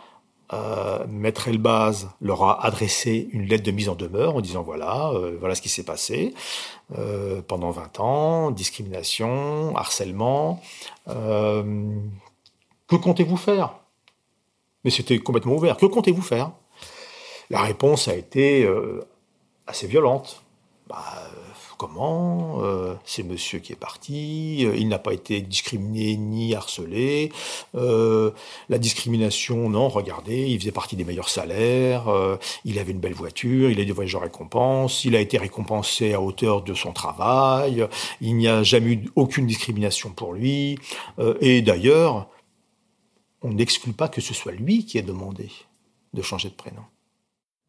euh, 0.52 1.04
Maître 1.08 1.48
Elbaz 1.48 2.08
leur 2.20 2.44
a 2.44 2.64
adressé 2.64 3.28
une 3.32 3.46
lettre 3.46 3.64
de 3.64 3.72
mise 3.72 3.88
en 3.88 3.96
demeure 3.96 4.36
en 4.36 4.40
disant 4.40 4.62
voilà, 4.62 5.10
euh, 5.10 5.36
voilà 5.40 5.56
ce 5.56 5.62
qui 5.62 5.68
s'est 5.68 5.82
passé 5.82 6.34
euh, 6.96 7.42
pendant 7.42 7.70
20 7.72 8.00
ans, 8.00 8.50
discrimination, 8.52 9.74
harcèlement. 9.76 10.62
Que 11.06 12.94
comptez-vous 12.94 13.36
faire? 13.36 13.74
Mais 14.84 14.90
c'était 14.90 15.18
complètement 15.18 15.54
ouvert. 15.54 15.76
Que 15.76 15.86
comptez-vous 15.86 16.22
faire? 16.22 16.52
La 17.50 17.60
réponse 17.62 18.06
a 18.06 18.14
été 18.14 18.68
assez 19.66 19.88
violente. 19.88 20.42
Bah, 20.88 21.02
comment 21.76 22.62
euh, 22.62 22.94
C'est 23.04 23.22
monsieur 23.22 23.58
qui 23.58 23.72
est 23.72 23.76
parti, 23.76 24.64
euh, 24.64 24.76
il 24.76 24.88
n'a 24.88 24.98
pas 24.98 25.12
été 25.12 25.40
discriminé 25.40 26.16
ni 26.16 26.54
harcelé. 26.54 27.32
Euh, 27.74 28.30
la 28.68 28.78
discrimination, 28.78 29.68
non, 29.68 29.88
regardez, 29.88 30.46
il 30.48 30.58
faisait 30.58 30.72
partie 30.72 30.96
des 30.96 31.04
meilleurs 31.04 31.28
salaires, 31.28 32.06
il 32.64 32.78
avait 32.78 32.92
une 32.92 33.00
belle 33.00 33.14
voiture, 33.14 33.70
il 33.70 33.80
a 33.80 33.84
des 33.84 33.92
voyages 33.92 34.12
de 34.12 34.18
récompense, 34.18 35.04
il 35.04 35.16
a 35.16 35.20
été 35.20 35.38
récompensé 35.38 36.14
à 36.14 36.20
hauteur 36.20 36.62
de 36.62 36.74
son 36.74 36.92
travail, 36.92 37.86
il 38.20 38.36
n'y 38.36 38.48
a 38.48 38.62
jamais 38.62 38.92
eu 38.92 39.10
aucune 39.14 39.46
discrimination 39.46 40.10
pour 40.10 40.32
lui. 40.32 40.78
et 41.40 41.62
d'ailleurs, 41.62 42.28
on 43.42 43.52
n'exclut 43.52 43.92
pas 43.92 44.08
que 44.08 44.20
ce 44.20 44.34
soit 44.34 44.52
lui 44.52 44.84
qui 44.84 44.98
ait 44.98 45.02
demandé 45.02 45.50
de 46.14 46.22
changer 46.22 46.48
de 46.48 46.54
prénom. 46.54 46.82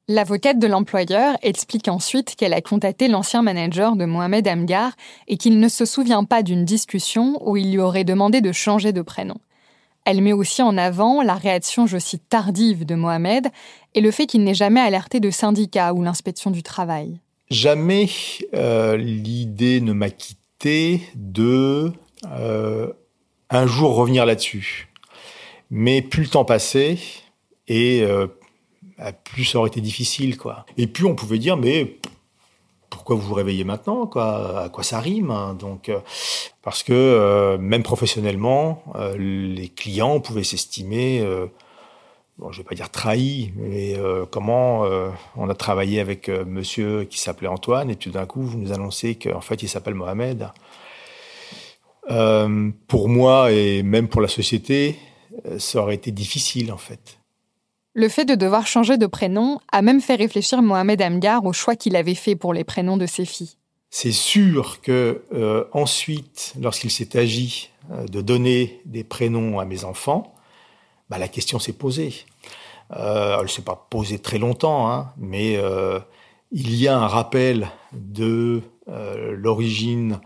L'avocate 0.09 0.57
de 0.57 0.67
l'employeur 0.67 1.35
explique 1.41 1.89
ensuite 1.89 2.35
qu'elle 2.37 2.53
a 2.53 2.61
contacté 2.61 3.09
l'ancien 3.09 3.41
manager 3.41 3.97
de 3.97 4.05
Mohamed 4.05 4.47
Amgar 4.47 4.93
et 5.27 5.35
qu'il 5.35 5.59
ne 5.59 5.67
se 5.67 5.83
souvient 5.83 6.23
pas 6.23 6.43
d'une 6.43 6.63
discussion 6.63 7.37
où 7.45 7.57
il 7.57 7.73
lui 7.73 7.79
aurait 7.79 8.05
demandé 8.05 8.39
de 8.39 8.53
changer 8.53 8.93
de 8.93 9.01
prénom. 9.01 9.35
Elle 10.05 10.21
met 10.21 10.31
aussi 10.31 10.61
en 10.61 10.77
avant 10.77 11.21
la 11.21 11.35
réaction, 11.35 11.87
je 11.87 11.97
cite, 11.97 12.23
tardive 12.29 12.85
de 12.85 12.95
Mohamed 12.95 13.47
et 13.95 13.99
le 13.99 14.11
fait 14.11 14.27
qu'il 14.27 14.45
n'ait 14.45 14.53
jamais 14.53 14.79
alerté 14.79 15.19
de 15.19 15.29
syndicat 15.29 15.93
ou 15.93 16.01
l'inspection 16.01 16.51
du 16.51 16.63
travail. 16.63 17.19
Jamais 17.49 18.07
euh, 18.53 18.95
l'idée 18.95 19.81
ne 19.81 19.91
m'a 19.91 20.09
quitté 20.09 21.01
de 21.15 21.91
euh, 22.31 22.93
un 23.49 23.67
jour 23.67 23.95
revenir 23.95 24.25
là-dessus. 24.25 24.87
Mais 25.69 26.01
plus 26.01 26.23
le 26.23 26.29
temps 26.29 26.45
passait 26.45 26.97
et 27.67 28.03
euh, 28.03 28.27
plus 29.23 29.45
ça 29.45 29.59
aurait 29.59 29.69
été 29.69 29.81
difficile, 29.81 30.37
quoi. 30.37 30.65
Et 30.77 30.87
puis 30.87 31.05
on 31.05 31.15
pouvait 31.15 31.39
dire, 31.39 31.57
mais 31.57 31.97
pourquoi 32.89 33.15
vous 33.15 33.21
vous 33.21 33.33
réveillez 33.33 33.63
maintenant 33.63 34.07
quoi? 34.07 34.63
À 34.63 34.69
quoi 34.69 34.83
ça 34.83 34.99
rime 34.99 35.31
hein? 35.31 35.55
Donc, 35.59 35.89
euh, 35.89 35.99
parce 36.61 36.83
que 36.83 36.93
euh, 36.93 37.57
même 37.57 37.83
professionnellement, 37.83 38.83
euh, 38.95 39.15
les 39.17 39.69
clients 39.69 40.19
pouvaient 40.19 40.43
s'estimer, 40.43 41.25
bon, 42.37 42.51
je 42.51 42.57
vais 42.59 42.63
pas 42.63 42.75
dire 42.75 42.89
trahis, 42.89 43.51
mais 43.55 43.95
comment 44.31 44.85
on 45.35 45.49
a 45.49 45.55
travaillé 45.55 45.99
avec 45.99 46.29
Monsieur 46.29 47.05
qui 47.05 47.19
s'appelait 47.19 47.47
Antoine 47.47 47.89
et 47.89 47.95
tout 47.95 48.11
d'un 48.11 48.25
coup 48.25 48.41
vous 48.41 48.57
nous 48.57 48.71
annoncez 48.71 49.15
qu'en 49.15 49.41
fait 49.41 49.61
il 49.63 49.69
s'appelle 49.69 49.95
Mohamed. 49.95 50.49
pour 52.87 53.09
moi 53.09 53.51
et 53.51 53.83
même 53.83 54.07
pour 54.07 54.21
la 54.21 54.27
société, 54.27 54.97
ça 55.57 55.81
aurait 55.81 55.95
été 55.95 56.11
difficile 56.11 56.71
en 56.71 56.77
fait. 56.77 57.16
Le 57.97 58.09
fait 58.09 58.25
de 58.25 58.35
devoir 58.35 58.67
changer 58.67 58.99
de 58.99 59.07
prénom 59.07 59.59
a 59.71 59.81
même 59.81 60.01
fait 60.01 60.13
réfléchir 60.13 60.61
Mohamed 60.61 61.01
Amgar 61.01 61.43
au 61.45 61.51
choix 61.51 61.75
qu'il 61.75 61.95
avait 61.95 62.13
fait 62.13 62.35
pour 62.35 62.53
les 62.53 62.63
prénoms 62.63 62.95
de 62.95 63.07
ses 63.07 63.25
filles. 63.25 63.55
C'est 63.89 64.11
sûr 64.11 64.81
que 64.81 65.23
euh, 65.33 65.63
ensuite, 65.71 66.53
lorsqu'il 66.61 66.91
s'est 66.91 67.17
agi 67.17 67.71
de 67.89 68.21
donner 68.21 68.81
des 68.85 69.03
prénoms 69.03 69.59
à 69.59 69.65
mes 69.65 69.83
enfants, 69.83 70.35
bah, 71.09 71.17
la 71.17 71.27
question 71.27 71.57
s'est 71.57 71.73
posée. 71.73 72.13
Euh, 72.95 73.37
elle 73.37 73.45
ne 73.45 73.47
s'est 73.47 73.63
pas 73.63 73.87
posée 73.89 74.19
très 74.19 74.37
longtemps, 74.37 74.91
hein, 74.91 75.11
mais 75.17 75.57
euh, 75.57 75.99
il 76.51 76.75
y 76.75 76.87
a 76.87 76.99
un 76.99 77.07
rappel 77.07 77.67
de 77.93 78.61
euh, 78.89 79.35
l'origine 79.35 80.19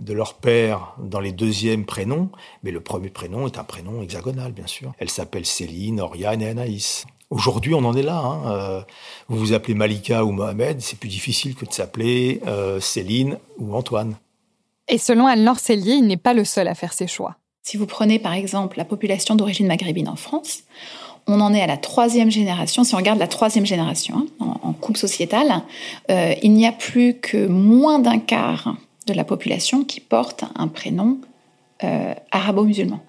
de 0.00 0.12
leur 0.12 0.34
père 0.34 0.94
dans 0.98 1.20
les 1.20 1.32
deuxièmes 1.32 1.84
prénoms, 1.84 2.30
mais 2.62 2.70
le 2.70 2.80
premier 2.80 3.10
prénom 3.10 3.46
est 3.46 3.58
un 3.58 3.64
prénom 3.64 4.02
hexagonal, 4.02 4.52
bien 4.52 4.66
sûr. 4.66 4.92
Elle 4.98 5.10
s'appelle 5.10 5.46
Céline, 5.46 6.00
Oriane 6.00 6.42
et 6.42 6.48
Anaïs. 6.48 7.06
Aujourd'hui, 7.30 7.74
on 7.74 7.84
en 7.84 7.94
est 7.94 8.02
là. 8.02 8.18
Hein. 8.18 8.52
Euh, 8.52 8.80
vous 9.28 9.38
vous 9.38 9.52
appelez 9.52 9.74
Malika 9.74 10.24
ou 10.24 10.32
Mohamed, 10.32 10.80
c'est 10.80 10.98
plus 10.98 11.08
difficile 11.08 11.54
que 11.54 11.64
de 11.64 11.72
s'appeler 11.72 12.40
euh, 12.46 12.80
Céline 12.80 13.38
ou 13.58 13.74
Antoine. 13.74 14.16
Et 14.88 14.98
selon 14.98 15.26
Anne-Laure 15.26 15.60
Cellier, 15.60 15.94
il 15.94 16.06
n'est 16.06 16.16
pas 16.16 16.34
le 16.34 16.44
seul 16.44 16.66
à 16.66 16.74
faire 16.74 16.92
ses 16.92 17.06
choix. 17.06 17.36
Si 17.62 17.76
vous 17.76 17.86
prenez 17.86 18.18
par 18.18 18.32
exemple 18.32 18.78
la 18.78 18.84
population 18.84 19.36
d'origine 19.36 19.68
maghrébine 19.68 20.08
en 20.08 20.16
France, 20.16 20.64
on 21.28 21.40
en 21.40 21.54
est 21.54 21.60
à 21.60 21.66
la 21.68 21.76
troisième 21.76 22.30
génération. 22.30 22.82
Si 22.82 22.94
on 22.94 22.98
regarde 22.98 23.20
la 23.20 23.28
troisième 23.28 23.66
génération 23.66 24.26
hein, 24.40 24.56
en, 24.62 24.72
coupe 24.72 24.96
sociétale, 24.96 25.62
euh, 26.10 26.34
il 26.42 26.52
n'y 26.52 26.66
a 26.66 26.72
plus 26.72 27.14
que 27.14 27.46
moins 27.46 28.00
d'un 28.00 28.18
quart 28.18 28.74
de 29.06 29.14
la 29.14 29.24
population 29.24 29.84
qui 29.84 30.00
porte 30.00 30.44
un 30.54 30.68
prénom 30.68 31.18
euh, 31.84 32.14
arabo-musulman. 32.30 33.00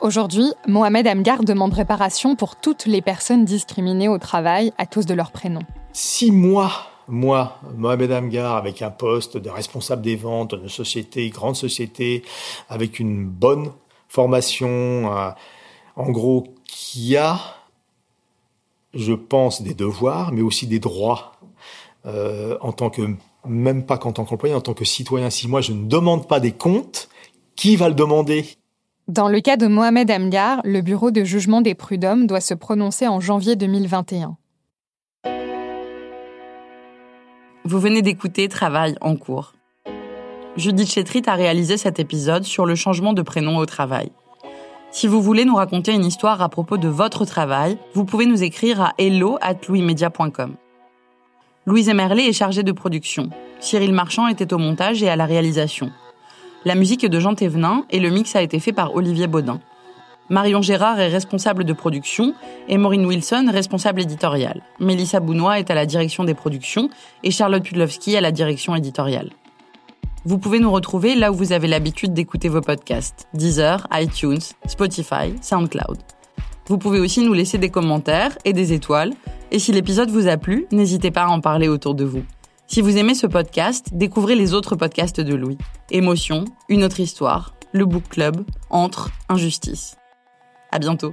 Aujourd'hui, 0.00 0.52
Mohamed 0.66 1.06
Amgar 1.06 1.44
demande 1.44 1.74
réparation 1.74 2.34
pour 2.34 2.56
toutes 2.56 2.86
les 2.86 3.02
personnes 3.02 3.44
discriminées 3.44 4.08
au 4.08 4.18
travail 4.18 4.72
à 4.76 4.84
cause 4.84 5.06
de 5.06 5.14
leur 5.14 5.30
prénom. 5.30 5.60
Si 5.92 6.32
moi, 6.32 6.72
moi, 7.06 7.60
Mohamed 7.76 8.10
Amgar, 8.10 8.56
avec 8.56 8.82
un 8.82 8.90
poste 8.90 9.36
de 9.36 9.48
responsable 9.48 10.02
des 10.02 10.16
ventes 10.16 10.54
d'une 10.54 10.68
société, 10.68 11.28
grande 11.30 11.56
société, 11.56 12.24
avec 12.68 12.98
une 12.98 13.26
bonne 13.26 13.70
formation, 14.08 14.68
euh, 15.16 15.30
en 15.94 16.10
gros, 16.10 16.48
qui 16.64 17.16
a, 17.16 17.38
je 18.94 19.12
pense, 19.12 19.62
des 19.62 19.74
devoirs, 19.74 20.32
mais 20.32 20.42
aussi 20.42 20.66
des 20.66 20.80
droits 20.80 21.31
euh, 22.06 22.56
en 22.60 22.72
tant 22.72 22.90
que, 22.90 23.02
même 23.46 23.84
pas 23.86 23.98
qu'en 23.98 24.12
tant 24.12 24.24
qu'employé, 24.24 24.54
en 24.54 24.60
tant 24.60 24.74
que 24.74 24.84
citoyen. 24.84 25.30
Si 25.30 25.48
moi 25.48 25.60
je 25.60 25.72
ne 25.72 25.86
demande 25.86 26.28
pas 26.28 26.40
des 26.40 26.52
comptes, 26.52 27.08
qui 27.56 27.76
va 27.76 27.88
le 27.88 27.94
demander? 27.94 28.46
Dans 29.08 29.28
le 29.28 29.40
cas 29.40 29.56
de 29.56 29.66
Mohamed 29.66 30.10
Amgar, 30.10 30.60
le 30.64 30.80
bureau 30.80 31.10
de 31.10 31.24
jugement 31.24 31.60
des 31.60 31.74
prud'hommes 31.74 32.26
doit 32.26 32.40
se 32.40 32.54
prononcer 32.54 33.08
en 33.08 33.20
janvier 33.20 33.56
2021. 33.56 34.36
Vous 37.64 37.78
venez 37.78 38.02
d'écouter 38.02 38.48
Travail 38.48 38.96
en 39.00 39.16
cours. 39.16 39.54
Judith 40.56 40.90
Chetrit 40.90 41.22
a 41.26 41.34
réalisé 41.34 41.76
cet 41.76 41.98
épisode 41.98 42.44
sur 42.44 42.66
le 42.66 42.74
changement 42.74 43.12
de 43.12 43.22
prénom 43.22 43.56
au 43.56 43.66
travail. 43.66 44.10
Si 44.90 45.06
vous 45.06 45.22
voulez 45.22 45.44
nous 45.44 45.54
raconter 45.54 45.92
une 45.92 46.04
histoire 46.04 46.42
à 46.42 46.48
propos 46.48 46.76
de 46.76 46.88
votre 46.88 47.24
travail, 47.24 47.78
vous 47.94 48.04
pouvez 48.04 48.26
nous 48.26 48.42
écrire 48.42 48.80
à 48.80 48.92
hello@louismedia.com. 48.98 50.56
Louise 51.64 51.88
Emerlet 51.88 52.26
est 52.26 52.32
chargée 52.32 52.64
de 52.64 52.72
production. 52.72 53.30
Cyril 53.60 53.92
Marchand 53.92 54.26
était 54.26 54.52
au 54.52 54.58
montage 54.58 55.00
et 55.04 55.08
à 55.08 55.14
la 55.14 55.26
réalisation. 55.26 55.92
La 56.64 56.74
musique 56.74 57.04
est 57.04 57.08
de 57.08 57.20
Jean 57.20 57.36
Thévenin 57.36 57.84
et 57.90 58.00
le 58.00 58.10
mix 58.10 58.34
a 58.34 58.42
été 58.42 58.58
fait 58.58 58.72
par 58.72 58.96
Olivier 58.96 59.28
Baudin. 59.28 59.60
Marion 60.28 60.60
Gérard 60.60 60.98
est 60.98 61.08
responsable 61.08 61.62
de 61.62 61.72
production 61.72 62.34
et 62.66 62.78
Maureen 62.78 63.06
Wilson 63.06 63.48
responsable 63.48 64.00
éditoriale. 64.00 64.62
Mélissa 64.80 65.20
Bounois 65.20 65.60
est 65.60 65.70
à 65.70 65.76
la 65.76 65.86
direction 65.86 66.24
des 66.24 66.34
productions 66.34 66.90
et 67.22 67.30
Charlotte 67.30 67.62
Pudlowski 67.62 68.16
à 68.16 68.20
la 68.20 68.32
direction 68.32 68.74
éditoriale. 68.74 69.30
Vous 70.24 70.38
pouvez 70.38 70.58
nous 70.58 70.70
retrouver 70.72 71.14
là 71.14 71.30
où 71.30 71.36
vous 71.36 71.52
avez 71.52 71.68
l'habitude 71.68 72.12
d'écouter 72.12 72.48
vos 72.48 72.60
podcasts 72.60 73.28
Deezer, 73.34 73.86
iTunes, 73.92 74.40
Spotify, 74.66 75.34
SoundCloud. 75.40 75.98
Vous 76.66 76.78
pouvez 76.78 77.00
aussi 77.00 77.20
nous 77.24 77.32
laisser 77.32 77.58
des 77.58 77.70
commentaires 77.70 78.36
et 78.44 78.52
des 78.52 78.72
étoiles. 78.72 79.12
Et 79.50 79.58
si 79.58 79.72
l'épisode 79.72 80.10
vous 80.10 80.28
a 80.28 80.36
plu, 80.36 80.66
n'hésitez 80.72 81.10
pas 81.10 81.24
à 81.24 81.28
en 81.28 81.40
parler 81.40 81.68
autour 81.68 81.94
de 81.94 82.04
vous. 82.04 82.22
Si 82.66 82.80
vous 82.80 82.96
aimez 82.96 83.14
ce 83.14 83.26
podcast, 83.26 83.90
découvrez 83.92 84.34
les 84.34 84.54
autres 84.54 84.76
podcasts 84.76 85.20
de 85.20 85.34
Louis. 85.34 85.58
Émotion, 85.90 86.44
Une 86.68 86.84
autre 86.84 87.00
histoire, 87.00 87.54
Le 87.72 87.84
Book 87.84 88.04
Club, 88.08 88.44
Entre, 88.70 89.10
Injustice. 89.28 89.96
À 90.70 90.78
bientôt. 90.78 91.12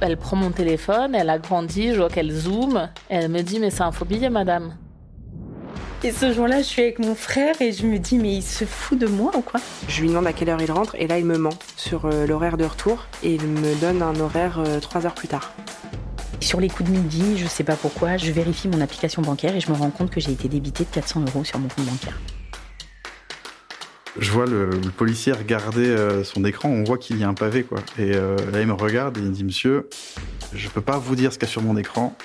elle 0.00 0.16
prend 0.16 0.36
mon 0.36 0.50
téléphone, 0.50 1.14
elle 1.14 1.30
a 1.30 1.38
grandi, 1.38 1.92
je 1.92 1.98
vois 1.98 2.08
qu'elle 2.08 2.30
zoome. 2.30 2.88
Elle 3.08 3.28
me 3.28 3.42
dit, 3.42 3.58
mais 3.60 3.70
c'est 3.70 3.82
un 3.82 3.92
faux 3.92 4.04
billet, 4.04 4.30
madame. 4.30 4.74
Et 6.04 6.12
ce 6.12 6.32
jour-là, 6.32 6.58
je 6.58 6.66
suis 6.66 6.82
avec 6.82 7.00
mon 7.00 7.16
frère 7.16 7.60
et 7.60 7.72
je 7.72 7.84
me 7.84 7.98
dis, 7.98 8.18
mais 8.18 8.34
il 8.36 8.42
se 8.42 8.64
fout 8.64 8.96
de 8.96 9.06
moi 9.06 9.32
ou 9.36 9.40
quoi? 9.40 9.60
Je 9.88 10.00
lui 10.00 10.08
demande 10.08 10.28
à 10.28 10.32
quelle 10.32 10.48
heure 10.48 10.62
il 10.62 10.70
rentre 10.70 10.94
et 10.96 11.08
là, 11.08 11.18
il 11.18 11.24
me 11.24 11.36
ment 11.36 11.50
sur 11.76 12.04
euh, 12.04 12.24
l'horaire 12.24 12.56
de 12.56 12.64
retour 12.64 13.06
et 13.24 13.34
il 13.34 13.42
me 13.42 13.74
donne 13.80 14.00
un 14.00 14.18
horaire 14.20 14.60
euh, 14.64 14.78
trois 14.78 15.06
heures 15.06 15.14
plus 15.14 15.26
tard. 15.26 15.52
Sur 16.40 16.60
les 16.60 16.68
coups 16.68 16.88
de 16.88 16.96
midi, 16.96 17.36
je 17.36 17.48
sais 17.48 17.64
pas 17.64 17.74
pourquoi, 17.74 18.16
je 18.16 18.30
vérifie 18.30 18.68
mon 18.68 18.80
application 18.80 19.22
bancaire 19.22 19.56
et 19.56 19.60
je 19.60 19.72
me 19.72 19.76
rends 19.76 19.90
compte 19.90 20.10
que 20.10 20.20
j'ai 20.20 20.30
été 20.30 20.46
débité 20.46 20.84
de 20.84 20.90
400 20.90 21.24
euros 21.26 21.42
sur 21.42 21.58
mon 21.58 21.66
compte 21.66 21.86
bancaire. 21.86 22.20
Je 24.18 24.32
vois 24.32 24.46
le, 24.46 24.70
policier 24.96 25.32
regarder 25.32 25.86
euh, 25.86 26.24
son 26.24 26.44
écran, 26.44 26.68
on 26.68 26.82
voit 26.82 26.98
qu'il 26.98 27.18
y 27.18 27.24
a 27.24 27.28
un 27.28 27.34
pavé, 27.34 27.62
quoi. 27.62 27.78
Et 27.98 28.14
euh, 28.14 28.36
là, 28.52 28.60
il 28.60 28.66
me 28.66 28.72
regarde 28.72 29.16
et 29.16 29.20
il 29.20 29.28
me 29.28 29.32
dit, 29.32 29.44
monsieur, 29.44 29.88
je 30.52 30.68
peux 30.68 30.80
pas 30.80 30.98
vous 30.98 31.14
dire 31.14 31.32
ce 31.32 31.38
qu'il 31.38 31.46
y 31.46 31.50
a 31.50 31.52
sur 31.52 31.62
mon 31.62 31.76
écran. 31.76 32.16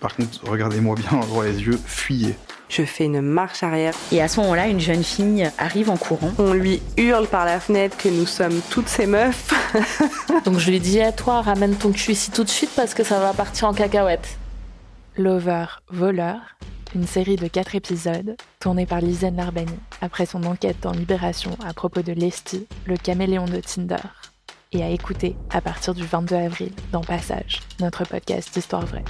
Par 0.00 0.14
contre, 0.14 0.40
regardez-moi 0.48 0.94
bien 0.94 1.18
droit 1.26 1.44
les 1.44 1.60
yeux, 1.62 1.78
fuyez. 1.84 2.36
Je 2.68 2.84
fais 2.84 3.04
une 3.04 3.20
marche 3.20 3.62
arrière. 3.62 3.92
Et 4.12 4.22
à 4.22 4.28
ce 4.28 4.40
moment-là, 4.40 4.68
une 4.68 4.80
jeune 4.80 5.02
fille 5.02 5.50
arrive 5.58 5.90
en 5.90 5.96
courant. 5.96 6.32
On 6.38 6.54
lui 6.54 6.80
hurle 6.96 7.26
par 7.26 7.44
la 7.44 7.60
fenêtre 7.60 7.96
que 7.96 8.08
nous 8.08 8.24
sommes 8.24 8.60
toutes 8.70 8.88
ces 8.88 9.06
meufs. 9.06 9.52
Donc 10.44 10.58
je 10.58 10.70
lui 10.70 10.80
dis 10.80 11.00
à 11.00 11.12
toi, 11.12 11.42
ramène 11.42 11.74
ton 11.74 11.92
cul 11.92 12.12
ici 12.12 12.30
tout 12.30 12.44
de 12.44 12.48
suite 12.48 12.70
parce 12.74 12.94
que 12.94 13.04
ça 13.04 13.18
va 13.20 13.32
partir 13.32 13.68
en 13.68 13.74
cacahuète. 13.74 14.38
Lover, 15.18 15.66
voleur, 15.90 16.38
une 16.94 17.06
série 17.06 17.36
de 17.36 17.48
quatre 17.48 17.74
épisodes 17.74 18.36
tournée 18.60 18.86
par 18.86 19.00
Lisanne 19.00 19.36
Larbani 19.36 19.78
après 20.00 20.26
son 20.26 20.44
enquête 20.44 20.80
dans 20.82 20.92
Libération 20.92 21.56
à 21.64 21.72
propos 21.72 22.02
de 22.02 22.12
Lesty, 22.12 22.66
le 22.86 22.96
caméléon 22.96 23.46
de 23.46 23.60
Tinder, 23.60 23.96
et 24.72 24.82
à 24.82 24.88
écouter 24.88 25.36
à 25.50 25.60
partir 25.60 25.94
du 25.94 26.04
22 26.04 26.36
avril 26.36 26.72
dans 26.92 27.02
Passage, 27.02 27.60
notre 27.80 28.04
podcast 28.04 28.52
d'histoire 28.54 28.86
vraie. 28.86 29.04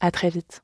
À 0.00 0.10
très 0.10 0.30
vite. 0.30 0.62